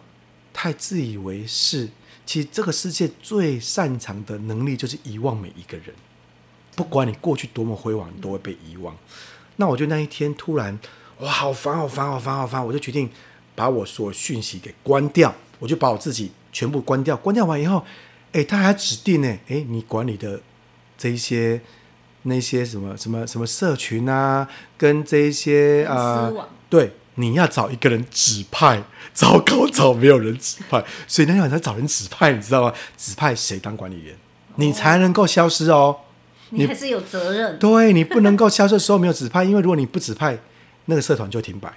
[0.53, 1.89] 太自以为是，
[2.25, 5.95] 其实这个世界最擅长的能力就是遗忘每一个人，
[6.75, 8.95] 不管你过去多么辉煌，你都会被遗忘。”
[9.57, 10.79] 那我就那一天突然，
[11.19, 13.09] 哇，好烦，好烦，好烦，好烦，我就决定。
[13.59, 17.17] 把我所有讯息给关掉，我就把我自己全部关掉。
[17.17, 17.83] 关掉完以后，
[18.31, 20.39] 哎，他还指定呢，哎，你管理的
[20.97, 21.59] 这一些
[22.23, 28.81] 那些什么什么什么社群啊，跟这一些啊、呃，对，你要找一个人指派，
[29.13, 32.73] 糟糕，找没有人指派，所以那天晚上找人指派，你知道吗？
[32.95, 34.15] 指派谁当管理员，
[34.55, 35.97] 你才能够消失哦。
[36.51, 40.39] 你还是有责任，对，你不能够消失的时候没有指派，因为如果你不指派，
[40.85, 41.71] 那个社团就停摆，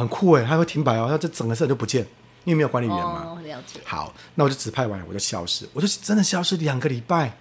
[0.00, 2.02] 很酷哎，他会停摆哦，那这整个社就不见，
[2.44, 3.24] 因为没有管理员嘛。
[3.28, 3.78] 哦，了解。
[3.84, 7.36] 好，那我就指派完，我就消失，我就真的消失两个礼拜。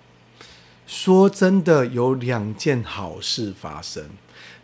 [0.85, 4.03] 说真的，有两件好事发生。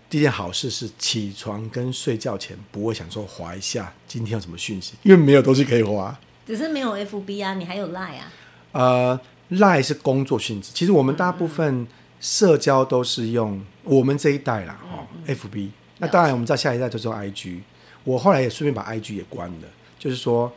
[0.10, 6.16] 第一件好事是起床跟睡觉前不会想说划一下今天有什么讯息，因为没有东西可以划。
[6.46, 8.32] 只是没有 FB 啊，你还有 Line 啊？
[8.74, 9.20] 呃。
[9.50, 11.86] 赖是工作性质，其实我们大部分
[12.20, 15.70] 社交都是用我们这一代啦，哦，FB。
[16.00, 17.60] 那当然，我们在下一代就是用 IG。
[18.06, 19.68] 我后来也顺便把 IG 也关了，
[20.00, 20.54] 就是说，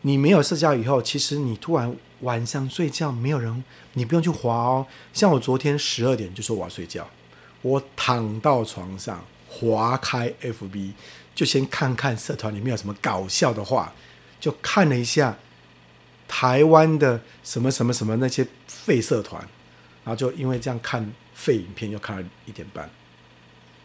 [0.00, 4.86] 你没有社交以后，其实你突然晚上睡觉没有人，你不用去滑哦。
[5.12, 7.06] 像我昨天十二点就说我要睡觉，
[7.60, 10.92] 我躺到床上划开 FB，
[11.34, 13.92] 就先看看社团里面有什么搞笑的话，
[14.40, 15.36] 就看了一下。
[16.28, 19.40] 台湾的什么什么什么那些废社团，
[20.02, 22.90] 然后就因为这样看废影片，又看了一点半。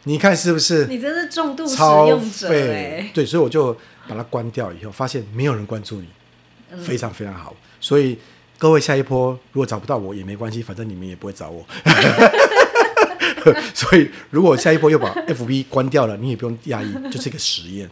[0.03, 0.87] 你看是不是？
[0.87, 3.11] 你真是重度使用者哎！
[3.13, 3.73] 对，所以我就
[4.07, 6.07] 把它关掉，以后发现没有人关注你，
[6.71, 7.55] 嗯、非常非常好。
[7.79, 8.17] 所以
[8.57, 11.65] 各位下一波如果找不到我也没关系，反正你们也不会找我。
[13.73, 17.89] 所以如果下一波又把 FB 关掉了，你也不用压抑，就是一个实验。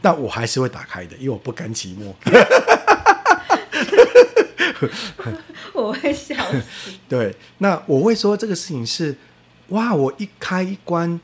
[0.00, 2.14] 但我还是会打开的，因为我不甘寂寞。
[5.74, 6.90] 我会笑死。
[7.06, 9.14] 对，那我会说这个事情是，
[9.70, 9.94] 哇！
[9.94, 11.20] 我一开一关，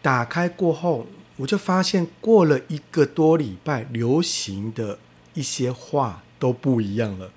[0.00, 4.98] 打开过后，我就发现过了一个多礼拜，流行的
[5.34, 7.30] 一些话都不一样了。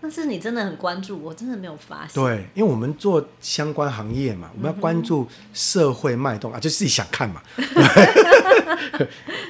[0.00, 2.22] 但是你真的很关注，我真的没有发现。
[2.22, 7.42] 对，因为我们做相关行业嘛，我们要关注社会脉动、嗯、啊，就自己想看嘛。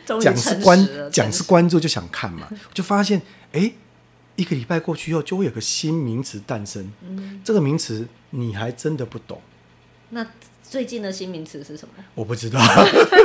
[0.21, 3.21] 讲是关，讲是关注就想看嘛，就发现，
[3.53, 3.73] 哎。
[4.39, 6.93] 一个礼拜过去后，就会有个新名词诞生。
[7.01, 9.41] 嗯，这个名词你还真的不懂。
[10.17, 10.27] 那
[10.63, 12.03] 最近的新名词是什么？
[12.15, 12.59] 我不知道，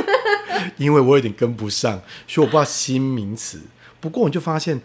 [0.76, 3.62] 因为我有点跟不上，所以我不知道新名词。
[3.98, 4.78] 不过我就发现，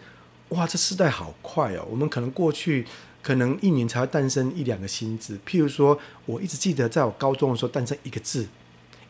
[0.48, 1.86] 哇，这时代好快哦！
[1.90, 2.86] 我们可能过去
[3.22, 5.38] 可能一年才会诞生一两个新字。
[5.46, 8.48] 譬如说，我一直记得在我高中的时候诞生一个字，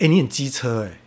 [0.01, 0.99] 哎，你很机车哎。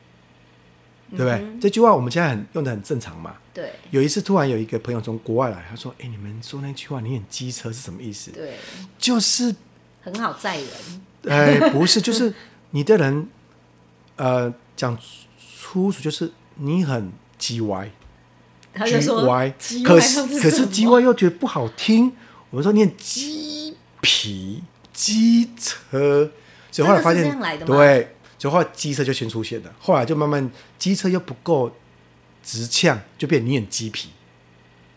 [1.13, 1.33] 对不对？
[1.33, 3.35] 嗯、这句话我们现在很用的很正常嘛。
[3.53, 3.73] 对。
[3.89, 8.53] 有一次突然有一个朋友从国外来，他说：“哎，你们说那句话，你很机车是什么意思？”对。
[8.97, 9.53] 就是
[10.01, 10.67] 很好载人。
[11.27, 12.33] 哎，不是，就是
[12.71, 13.29] 你的人，
[14.17, 14.97] 呃，讲
[15.61, 17.89] 粗俗就是你很叽歪。
[18.73, 19.53] 他就说歪，
[19.85, 22.13] 可是可是叽歪又觉得不好听。
[22.49, 26.31] 我们说你很鸡皮机车，
[26.71, 28.15] 所以后来发现对。
[28.39, 31.71] 所以后来机车就先出现了，后来就慢慢机车又不够
[32.43, 34.09] 直呛，就变你很鸡皮。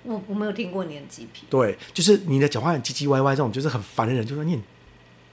[0.02, 1.44] 我我没有听过你很鸡皮。
[1.50, 4.62] 对，就是你的讲话很唧唧歪歪，这种就是很烦的人，就说你很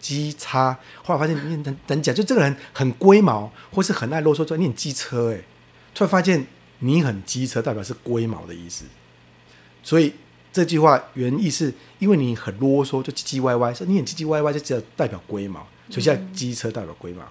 [0.02, 0.78] 机叉。
[1.04, 5.32] 后来发现你很等讲，就这个人很龟毛，或是很爱啰嗦，说你很机车。
[5.32, 5.42] 哎，
[5.94, 6.46] 突然发现
[6.80, 8.86] 你很机车，代表是龟毛的意思。
[9.84, 10.14] 所以
[10.52, 15.66] 这句话原意是因为你很啰嗦，就唧唧歪歪，说你很唧唧歪歪，就只有代表龟毛。
[15.90, 17.24] 所以现在机车代表龟毛。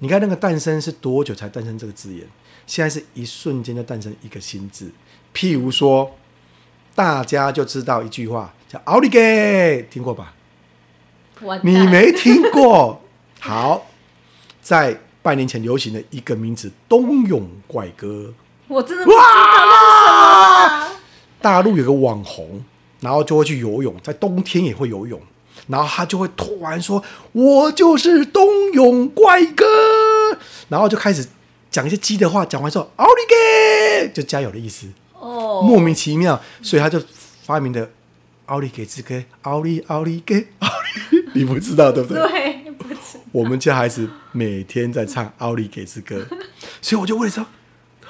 [0.00, 2.26] 你看那个诞生是多久才诞生这个字眼？
[2.66, 4.90] 现在是一瞬间就诞生一个新字。
[5.32, 6.16] 譬如说，
[6.94, 10.34] 大家就知道一句话叫“奥利给”，听过吧？
[11.62, 13.00] 你没听过？
[13.40, 13.86] 好，
[14.62, 18.32] 在半年前流行的一个名字“冬泳怪哥”，
[18.68, 20.96] 我真的不知道那是什么。
[21.40, 22.64] 大陆有个网红，
[23.00, 25.20] 然后就会去游泳，在冬天也会游泳。
[25.68, 29.64] 然后他就会突然说：“我就是冬泳怪哥。”
[30.68, 31.26] 然后就开始
[31.70, 32.44] 讲一些鸡的话。
[32.44, 34.86] 讲完之后，奥利给就加油的意思。
[35.14, 37.00] 哦，莫名其妙，所以他就
[37.42, 37.90] 发明的
[38.46, 39.22] “奥利给之歌”。
[39.42, 40.68] 奥利奥利给，奥
[41.10, 42.22] 利，你不知道对不对？
[42.28, 43.20] 对，不知道。
[43.32, 46.26] 我们家孩子每天在唱“奥利给之歌”，
[46.82, 47.46] 所以我就问说：“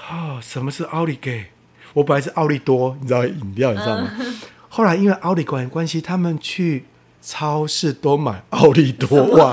[0.08, 1.46] 啊，什么是奥利给？”
[1.94, 4.10] 我本来是奥利多，你知道饮料，你知道吗？
[4.18, 4.34] 嗯、
[4.68, 6.84] 后来因为奥利关关系，他们去。
[7.28, 9.52] 超市都买奥利多哇，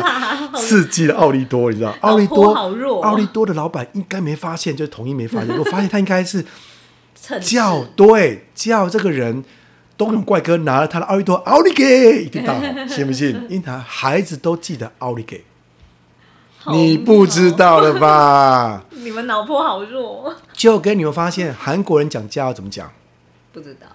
[0.56, 1.96] 刺激的奥利多，你知道？
[2.02, 5.58] 奥利多好弱，奥利多的老板应该没发现，就是统一没发现。
[5.58, 6.46] 我发现他应该是
[7.42, 9.44] 叫对叫这个人
[10.04, 12.44] 冬泳怪哥拿了他的奥利多，奥利给一定
[12.88, 13.34] 信不信？
[13.50, 15.46] 因为他孩子都记得奥利给，
[16.68, 18.84] 你不知道了吧？
[18.92, 20.36] 你们脑波好弱。
[20.52, 22.92] 就跟你们发现韩国人讲加油怎么讲？
[23.54, 23.88] 不知道。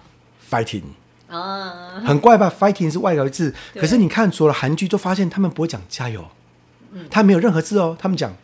[0.49, 0.83] Fighting。
[1.29, 6.25] 啊，很怪吧？fighting 是外国字，可是你看除了韩剧，就发现他们不会讲加油，
[6.91, 8.35] 嗯，他没有任何字哦，他们讲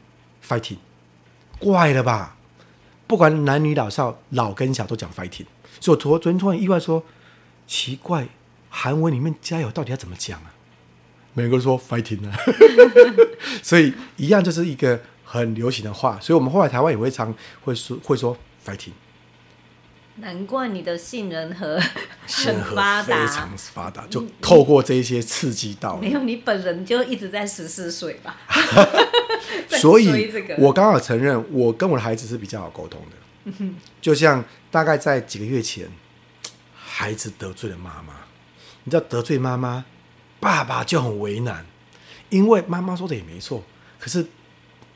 [0.47, 0.77] fighting，
[1.57, 2.35] 怪了吧？
[3.07, 5.45] 不管男女老少，老跟小都讲 fighting，
[5.79, 7.03] 所以我昨昨天突然意外说，
[7.67, 8.27] 奇怪，
[8.69, 10.53] 韩文里面加油到底要怎么讲啊？
[11.33, 12.37] 美国人说 fighting 啊，
[13.61, 18.91] 所以一样就是一个很流行的话，所以我们后来台湾也会常会说会说 fighting。
[20.17, 21.77] 难怪你的杏仁核
[22.25, 25.97] 很发达，非常发达，就透过这一些刺激到。
[25.97, 28.37] 没有，你本人就一直在十四岁吧？
[29.67, 33.53] 所以，我刚好承认，我跟我的孩子是比较好沟通的。
[33.99, 35.85] 就像大概在几个月前，
[36.97, 38.13] 孩子得罪了妈妈，
[38.85, 39.83] 你知道得罪妈妈，
[40.39, 41.65] 爸爸就很为难，
[42.29, 43.61] 因为妈妈说的也没错，
[43.99, 44.25] 可是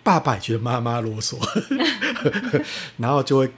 [0.01, 1.38] 爸爸也觉得妈妈啰嗦，
[2.95, 3.51] 然后就会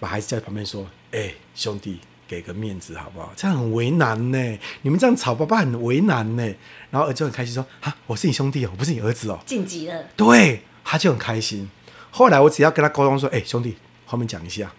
[0.00, 0.86] 把孩子叫在旁边说。
[1.14, 3.30] 哎、欸，兄弟，给个面子好不好？
[3.36, 4.58] 这样很为难呢。
[4.80, 6.42] 你们这样吵，爸爸很为难呢。
[6.90, 10.04] 然后儿子就很开心说：“啊，我是你兄弟哦，我不是你儿子哦。”晋级了。
[10.16, 11.68] 对，他就很开心。
[12.10, 13.76] 后来我只要跟他沟通说：“哎、欸，兄弟，
[14.06, 14.72] 后面讲一下。”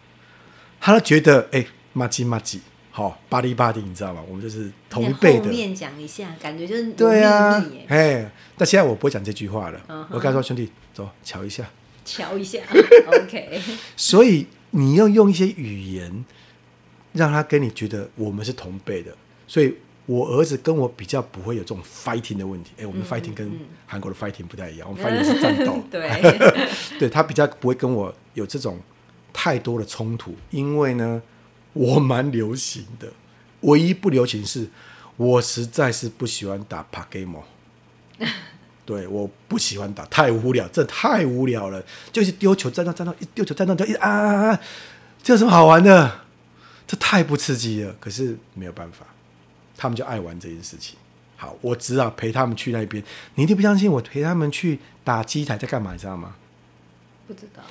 [0.82, 2.60] 他就觉得：“哎、欸，麻吉麻吉，
[2.96, 4.24] 好，巴黎巴黎，你知道吗？
[4.30, 7.62] 我们就是同一辈的。”后面讲一下，感觉就是对啊。
[7.88, 9.82] 哎，但现在我不会讲这句话了。
[9.90, 11.68] Uh huh、我跟他说：“兄弟，走，瞧一下，
[12.06, 12.60] 瞧一下。
[13.12, 13.60] ”OK。
[13.98, 14.48] 所以。
[14.76, 16.26] 你要用一些语言，
[17.12, 19.72] 让他跟你觉得我们是同辈的，所以
[20.08, 22.72] 我儿子跟我比较不会有这种 fighting 的问题。
[22.80, 23.52] 哎，我们 fighting 跟
[23.86, 25.80] 韩国的 fighting 不太一样，我们 fighting 是战斗。
[25.92, 26.10] 对，
[26.98, 28.80] 对他比较不会跟我有这种
[29.32, 31.22] 太多的冲突，因为呢，
[31.74, 33.12] 我蛮流行的，
[33.62, 34.70] 唯一不流行是，
[35.18, 37.44] 我实在是不喜欢打 Pokemon。
[38.86, 41.82] 对，我不喜欢打，太无聊，这太无聊了。
[42.12, 44.60] 就是丢球，站到站到，一丢球，站到就一啊啊啊！
[45.24, 46.20] 这有什么好玩的？
[46.86, 47.96] 这太不刺激了。
[48.00, 49.06] 可是没有办法，
[49.78, 50.98] 他们就爱玩这件事情。
[51.38, 53.02] 好，我只好陪他们去那边。
[53.36, 55.94] 你一定不相信，我陪他们去打机台在干嘛？
[55.94, 56.36] 你知道吗？
[57.26, 57.64] 不知道。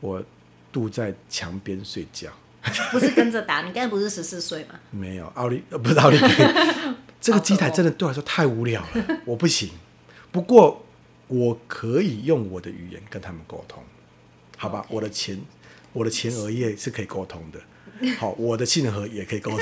[0.00, 0.24] 我
[0.72, 2.30] 堵在墙边睡觉。
[2.90, 3.62] 不是跟着打？
[3.62, 4.74] 你刚才不是十四岁吗？
[4.90, 6.18] 没有，奥利不是奥利。
[7.20, 9.70] 这个机台真的对我来说太无聊了， 我不行。
[10.30, 10.84] 不过，
[11.28, 13.82] 我可以用我的语言跟他们沟通，
[14.58, 15.40] 好吧.我的前
[15.92, 17.60] 我的前额叶是可以沟通的，
[18.18, 19.60] 好，我的杏仁核也可以沟通。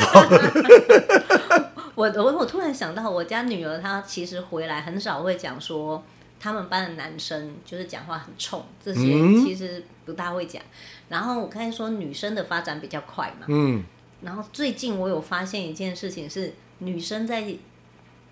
[1.95, 6.03] 我我我突然想到，我家女儿她其实回来很少会讲说，
[6.43, 9.01] 他们班的男生就是讲话很冲，这些
[9.45, 10.61] 其实不大会讲。
[10.61, 10.67] 嗯、
[11.11, 13.85] 然后我刚才说女生的发展比较快嘛，嗯。
[14.23, 17.55] 然后最近我有发现一件事情是，女生在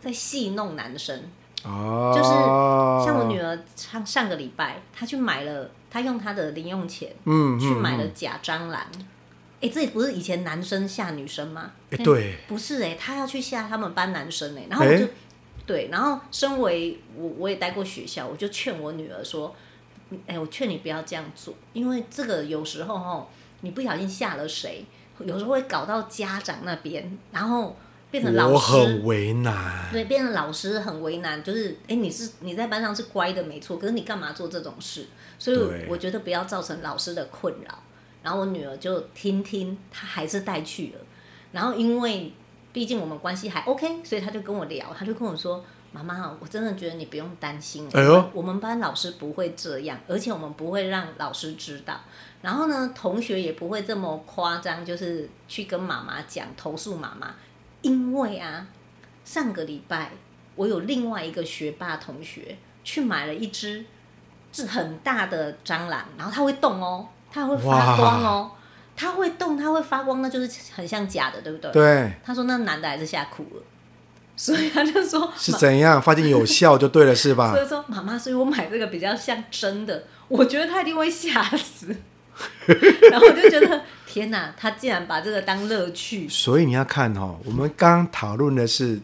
[0.01, 1.23] 在戏弄男生。
[1.63, 2.31] 哦，就是
[3.07, 8.81] 像我女儿上上个礼拜，她去买了，她用她的零用钱，嗯，去买了假蟑螂。
[9.61, 11.73] 哎、嗯，这不是以前男生吓女生吗？
[11.91, 15.11] 哎，对，不是哎，她要去吓他们班男生哎，然后我就，诶
[15.71, 19.55] 对，然后身为我我也待过学校，我就劝我女儿说，
[20.27, 23.29] 哎，我劝你不要这样做，因为这个有时候哦，
[23.61, 24.85] 你不小心吓了谁，
[25.21, 27.77] 有时候会搞到家长那边，然后。
[28.13, 29.89] 变成老师，我很为难。
[29.93, 35.07] 对，变成老师很为难，就是，哎，你是你在班上是乖的，没错，可是你干嘛做这种事？
[35.39, 35.57] 所以
[35.89, 37.79] 我觉得不要造成老师的困扰。
[38.25, 40.99] 然后我女儿就听听，她还是带去了。
[41.53, 42.33] 然后因为
[42.73, 52.01] 毕竟我们关系还 OK，所以他就跟我聊，他就跟我说：“妈妈，我真的觉得你不用担心，哎呦，我们班老师不会这样，而且我们不会让老师知道。
[52.43, 57.35] 然后呢，同学也不会这么夸张，就是去跟妈妈讲，投诉妈妈。”
[57.83, 58.67] 因为啊，
[59.25, 60.13] 上个礼拜
[60.55, 63.85] 我有另外一个学霸同学去买了一只
[64.53, 68.51] 是很大的蟑螂，然后它会动哦，它会发光哦，
[69.01, 71.73] 它会动，它会发光，那就是很像假的，对不对？
[71.73, 72.13] 对。
[72.23, 73.63] 他说那男的还是吓哭了，
[74.37, 77.53] 所以他就说 是怎样发现有效就对了，是吧？
[77.57, 81.97] 所以说妈妈，所以我买这个比较像真的，我觉得他一定会吓死。
[83.11, 86.29] 然后我就觉得，天哪，他竟然把这个当乐趣。
[86.29, 89.01] 所以你要看哦，我们刚刚讨论的是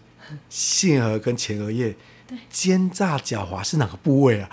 [0.50, 1.96] 杏核跟前额叶，
[2.26, 4.48] 对奸诈狡猾是哪个部位啊？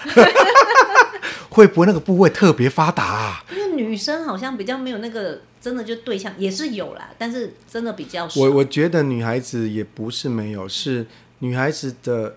[1.53, 3.45] 会不会那个部位特别发达啊？
[3.51, 8.41] 因为女生好像比较没有那个，真的就对象也是有啦，但是真的比较少。
[8.41, 11.05] 我我觉得女孩子也不是没有，是
[11.39, 12.35] 女孩子的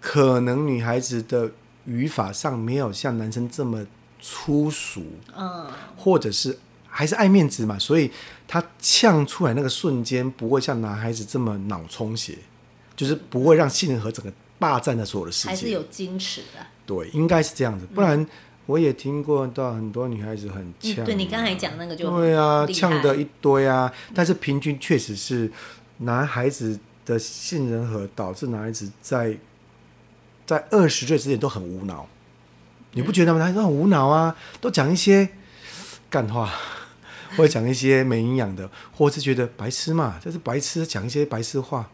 [0.00, 1.52] 可能女孩子的
[1.84, 3.86] 语法上没有像男生这么。
[4.22, 5.02] 粗俗，
[5.34, 8.10] 嗯，或者是还是爱面子嘛，所以
[8.46, 12.36] 她呛出来那个瞬间不会像男孩子这么脑充血，
[12.94, 14.30] 就是不会让杏仁核整个
[14.60, 16.64] 霸占了所有的世界，还是有矜持的。
[16.86, 18.24] 对，应该是这样子，不然
[18.66, 21.04] 我也听过到很多女孩子很呛、啊嗯。
[21.06, 25.50] 对，你刚才讲那个就对啊，呛的一堆啊，但是平均确实是
[25.98, 29.36] 男孩子的杏仁核导致男孩子在
[30.46, 32.06] 在二十岁之前都很无脑，
[32.92, 33.38] 你不觉得吗？
[33.38, 35.28] 男孩子都很无脑啊，都讲一些
[36.10, 36.52] 干话，
[37.36, 41.88] 或者讲一些没营养的，或是觉得白痴嘛，就是白痴讲一些白痴话。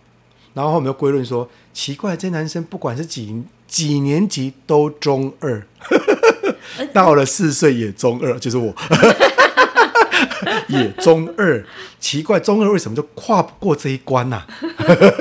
[0.57, 5.63] 然后我们又归论说，奇怪，这男生不管是几几年级都中二，
[6.95, 8.75] 到了四岁也中二，就是我。
[10.69, 11.63] 也中二，
[12.01, 14.47] 奇怪，中二为什么就跨不过这一关呢、啊？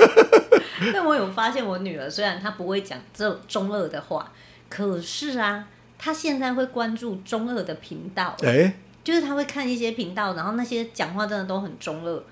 [0.94, 4.32] 但我有发现，我女儿虽然她不会讲这种中二的话，
[4.70, 5.66] 可是啊，
[5.98, 8.34] 她现在会关注中二的频道。
[8.42, 8.72] 哎、欸，
[9.04, 12.22] 就是她会看一些频道，然后那些讲话真的都很中二，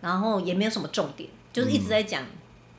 [0.00, 2.24] 然后也没有什么重点，就是一直在讲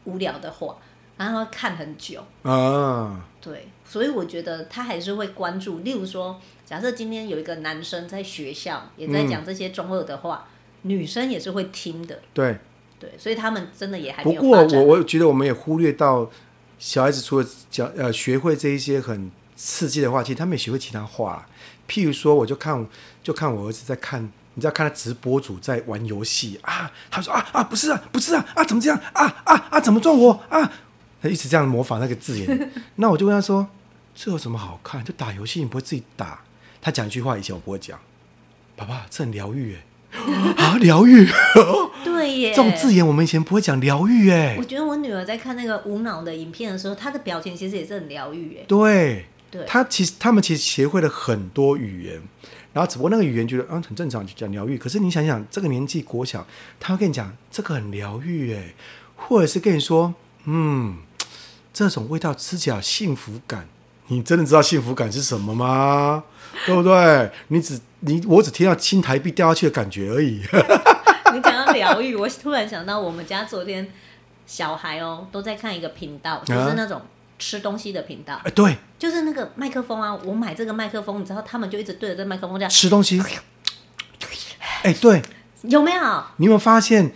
[0.06, 0.78] 无聊的话，
[1.18, 3.26] 嗯、然后看很久啊。
[3.42, 6.40] 对，所以我觉得他还是会关注，例如说。
[6.70, 10.48] 假设今天有一个男生在学校也在讲这些中二的话，
[10.84, 12.20] 嗯、女生也是会听的。
[12.32, 12.60] 对
[13.00, 14.40] 对，所以他们真的也还没有。
[14.40, 16.30] 不过我我觉得我们也忽略到，
[16.78, 21.50] 小孩子除了讲呃学会这一些很刺激的话，其实他们也学会其他话。
[21.88, 22.88] 譬如说，我就看
[23.24, 30.70] 就看我儿子在看，你知道看他直播主在玩游戏啊，他说啊啊不是啊不是啊啊怎么这样啊啊啊怎么撞我啊？
[31.22, 32.72] 他一直这样模仿那个字眼。
[32.96, 33.66] 那我就问他说，
[34.14, 35.02] 这有什么好看？
[35.06, 36.42] 就打游戏，你不会自己打？
[36.82, 37.98] 他讲一句话，以前我不会讲。
[38.76, 40.20] 爸爸，这很疗愈哎，
[40.58, 41.26] 啊，疗愈，
[42.04, 44.56] 对耶，这种字眼我们以前不会讲疗愈哎。
[44.58, 48.66] 我觉得我女儿在看那个无脑的影片的时候，她的表情其实也是很疗愈哎。
[48.68, 52.22] 对，对，她其实他们其实学会了很多语言，
[52.80, 54.78] 然后只不过那个语言觉得啊很正常，就讲疗愈。
[54.78, 56.48] 可是你想想，这个年纪国小，
[56.80, 58.74] 他会跟你讲这个很疗愈哎，
[59.18, 60.14] 或者是跟你说，
[60.46, 61.00] 嗯，
[61.74, 63.68] 这种味道吃起来幸福感。
[64.08, 66.24] 你真的知道幸福感是什么吗？
[66.66, 67.30] 对不对？
[67.50, 70.40] 你只你我只听到青台币掉下去的感觉而已。
[71.34, 73.92] 你讲到疗愈，我突然想到我们家昨天
[74.48, 77.02] 小孩哦都在看一个频道，就是那种
[77.40, 78.36] 吃东西的频道。
[78.36, 83.20] 哎、啊，对，就是那个麦克风啊，我买这个麦克风，你知道他们就一直对着这麦克风这样吃东西。
[84.84, 85.22] 哎，对，
[85.64, 86.24] 有没有？
[86.38, 87.12] 你有没有发现？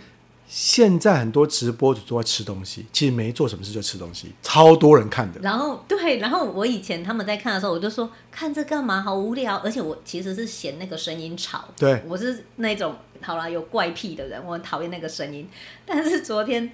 [0.46, 5.40] 现在很多直播主都在吃东西，其实没做什么事就吃东西，超多人看的。
[5.40, 9.56] 然后对，然后我以前他们在看的时候，我就说看这干嘛，好无聊。
[9.64, 11.64] 而且我其实是嫌那个声音吵。
[11.76, 15.48] 对，我是那种好啦有怪癖的人，我很讨厌那个声音。
[15.84, 16.70] 但是昨天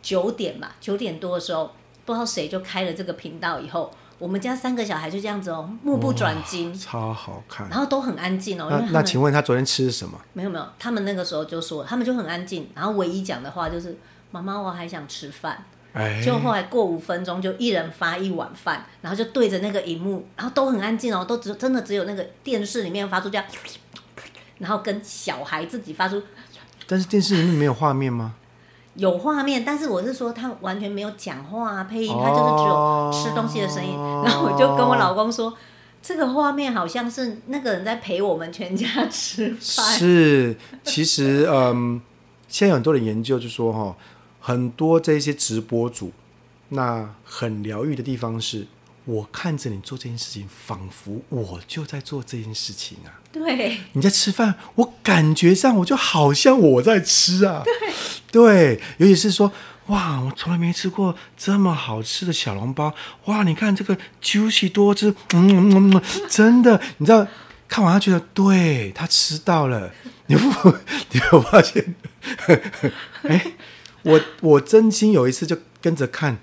[0.00, 1.72] 九点吧，九点多的时候，
[2.04, 3.90] 不知道谁就开了这个频道以后。
[4.16, 8.68] 我们家三个小孩就这样子哦，目不转睛，超好看，然后都很安静哦。
[8.70, 10.18] 那那请问他昨天吃什么？
[10.32, 13.98] 没有没有，他们那个时候就说，他们就很安静，然后唯一讲的话就是
[14.30, 15.64] “妈妈，我还想吃饭”。
[15.92, 23.44] 哎，就后来过五分钟，就一人发一碗饭，然后就对着那个荧幕，然后都很安静哦，都只真的只有那个电视里面发出这样，
[24.58, 26.22] 然后跟小孩自己发出。
[26.86, 28.36] 但是电视里面没有画面吗？
[28.94, 33.92] 有画面，但是我是说他完全没有讲话啊，配音，他就是只有吃东西的声音。
[33.92, 35.52] 哦、 然后我就跟我老公说，
[36.02, 39.98] 这个画面好像是那个人在陪我们全家吃饭。
[39.98, 42.00] 是，其实嗯，
[42.48, 43.96] 现在有很多人研究就说哈，
[44.40, 46.12] 很多这些直播主，
[46.68, 48.66] 那很疗愈的地方是。
[49.06, 53.20] 我看着你做这件事情，仿佛我就在做这件事情啊！
[53.30, 57.62] 对，你在吃饭，我感觉上我就好像我在吃啊！
[58.30, 59.52] 对，对，尤其是说，
[59.88, 62.94] 哇，我从来没吃过这么好吃的小笼包！
[63.26, 67.26] 哇，你看这个 juicy 多汁，嗯嗯嗯，真的，你知道，
[67.68, 69.92] 看完他觉得，对，他吃到了，
[70.26, 70.70] 你不，
[71.12, 71.94] 你有发现？
[73.24, 73.52] 哎，
[74.02, 76.38] 我我真心有一次就跟着看。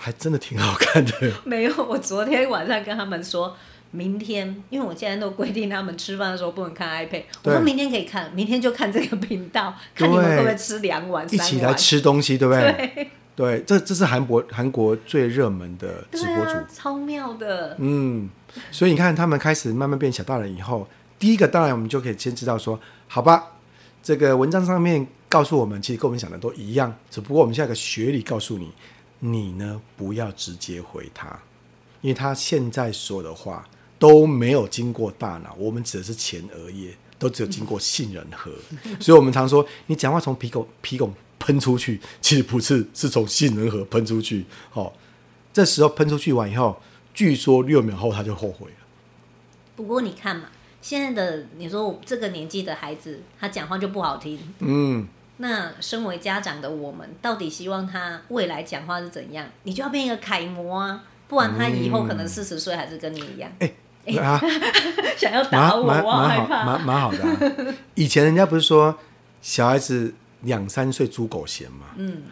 [0.00, 1.12] 还真的挺好看的。
[1.44, 3.56] 没有，我昨天晚上跟他们说，
[3.90, 7.24] 明天，因为我现在都规定他们吃饭的时候不能看 iPad。
[7.42, 11.26] 我说明天可以看，明天就看这个频道，看你们会不会吃两碗。
[11.34, 12.72] 一起来吃东西，对不对？
[12.72, 17.74] 对，对，这这是韩国韩国最热门的直播主，啊，超妙的。
[17.80, 18.30] 嗯，
[18.70, 20.86] 所以你看，他们开始慢慢变小大人以后，
[21.18, 22.78] 第一个当然我们就可以先知道说，
[23.08, 23.44] 好吧，
[24.02, 28.70] 这个文章上面告诉我们，其实跟我们想的都一样，只不过我们现在有个学理告诉你。
[29.20, 29.80] 你呢？
[29.96, 31.28] 不要直接回他，
[32.00, 35.54] 因为他现在说的话都没有经过大脑。
[35.58, 38.52] 我们指的是前额叶，都只有经过杏仁核。
[39.00, 44.44] 所以，我们常说，你讲话从鼻孔鼻孔喷出去，其实不是，是从杏仁核喷出去。
[44.72, 44.92] 哦，
[45.52, 46.80] 这时候喷出去完以后，
[47.12, 48.76] 据说六秒后他就后悔了。
[49.74, 50.50] 不过你看嘛，
[50.80, 54.38] 现在的你说这个年纪的孩子，他讲话就不好听。
[54.60, 55.08] 嗯。
[55.38, 59.46] 那身为家长的我们，到底希望他未来讲话是怎样？
[59.62, 63.50] 你就要变一个楷模啊，不然他以后可能四十岁还是跟你一样。
[63.60, 63.72] 哎、
[64.06, 64.40] 嗯欸啊、
[65.16, 66.64] 想要打我，我害怕。
[66.64, 67.74] 蛮蛮好的、啊。
[67.94, 68.98] 以前人家不是说
[69.40, 71.86] 小孩子两三岁猪狗嫌嘛。
[71.96, 72.22] 嗯，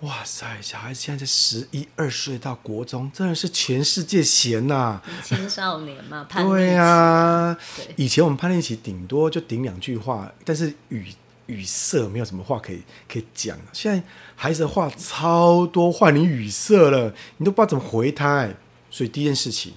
[0.00, 5.02] 哇塞，小孩子现在十一二岁到国中，真的是全世界嫌呐、啊。
[5.22, 11.06] 青少年嘛，叛 逆期对啊，对以前我们叛逆期顶多就顶两句话，但是语
[11.46, 13.56] 语塞没有什么话可以可以讲。
[13.72, 18.48] 现在孩子的话超多，换你语塞了，你都不知道怎么回他。
[18.90, 19.74] 所以第一件事情，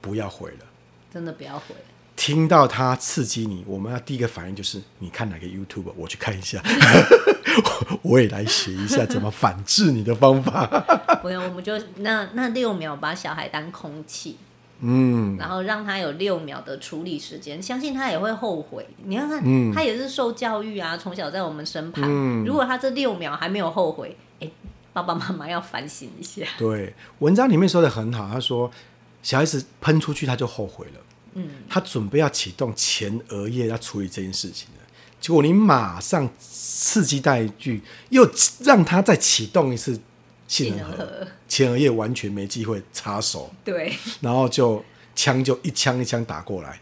[0.00, 0.66] 不要回了，
[1.12, 1.74] 真的不要回。
[2.14, 6.62] 听到他刺激你，我们要第一个反应就是，你看哪个 YouTube，我去看一下，
[8.00, 10.66] 我也来学一下怎么反制你的方法。
[11.20, 14.38] 不用，我们就那那六秒把小孩当空气，
[14.80, 18.86] 嗯，然后让他有六秒的处理时间，相信他也会后悔。
[19.04, 22.04] 你看看，嗯、他也是受教育啊，从小在我们身旁。
[22.06, 24.50] 嗯、如果他这六秒还没有后悔，哎，
[24.92, 26.46] 爸爸妈妈要反省一下。
[26.58, 28.70] 对，文章里面说的很好，他说
[29.22, 31.00] 小孩子喷出去他就后悔了。
[31.34, 34.82] 嗯，他准备要启动前额叶要处理这件事情了，
[35.20, 38.26] 结果你马上刺激带一句，又
[38.60, 40.00] 让他再启动一次
[40.46, 43.52] 杏仁核，前额叶完全没机会插手。
[43.64, 44.84] 对，然后就
[45.14, 46.80] 枪就一枪一枪打过来，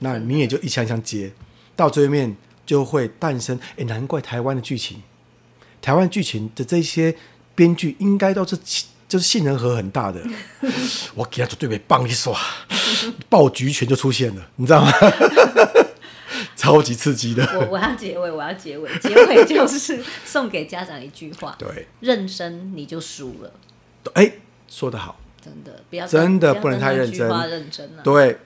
[0.00, 1.32] 那你也就一枪一枪接，
[1.74, 3.58] 到最后面就会诞生。
[3.76, 5.02] 哎，难怪台湾的剧情，
[5.80, 7.14] 台湾剧情的这些
[7.54, 8.58] 编剧应该都是。
[9.08, 10.20] 就是杏仁核很大的，
[11.16, 12.38] 我给他做对面棒一刷，
[13.30, 14.92] 爆菊拳就出现了，你知道吗？
[16.58, 17.42] 超级刺激的。
[17.58, 23.52] 我我要结尾，我要结尾，结尾就是送给家长一句话：对，认真你就输了。
[24.12, 24.32] 哎，
[24.66, 28.02] 说得好，真的不要真的不能太认真，认真了。
[28.02, 28.38] 对，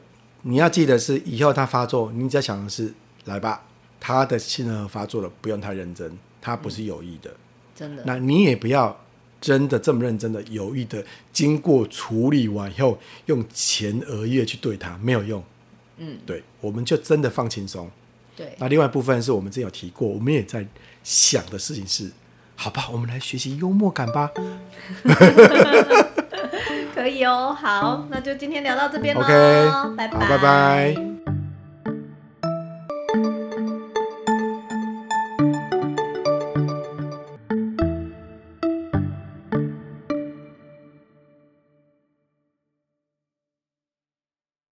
[0.43, 2.93] 你要记得是以后他发作，你只要想的是
[3.25, 3.65] 来吧，
[3.99, 7.35] 他的杏仁核发作了，不用太认真，他不是有意的，
[7.75, 8.05] 真的。
[8.07, 8.97] 那你也不要。
[9.41, 12.97] 真的这么认真的、有意的，经过处理完以后，
[13.27, 15.43] 用前额叶去对他没有用。
[15.97, 17.91] 嗯，对，我们就真的放轻松。
[18.43, 20.67] 对，那另外一部分是我们之前有提过，我们也在
[21.05, 22.11] 想的事情是，
[22.57, 24.29] 好吧，我们来学习幽默感吧。
[26.93, 29.23] 可以哦，好，那就今天聊到这边喽。
[29.23, 31.12] OK，拜拜，拜拜。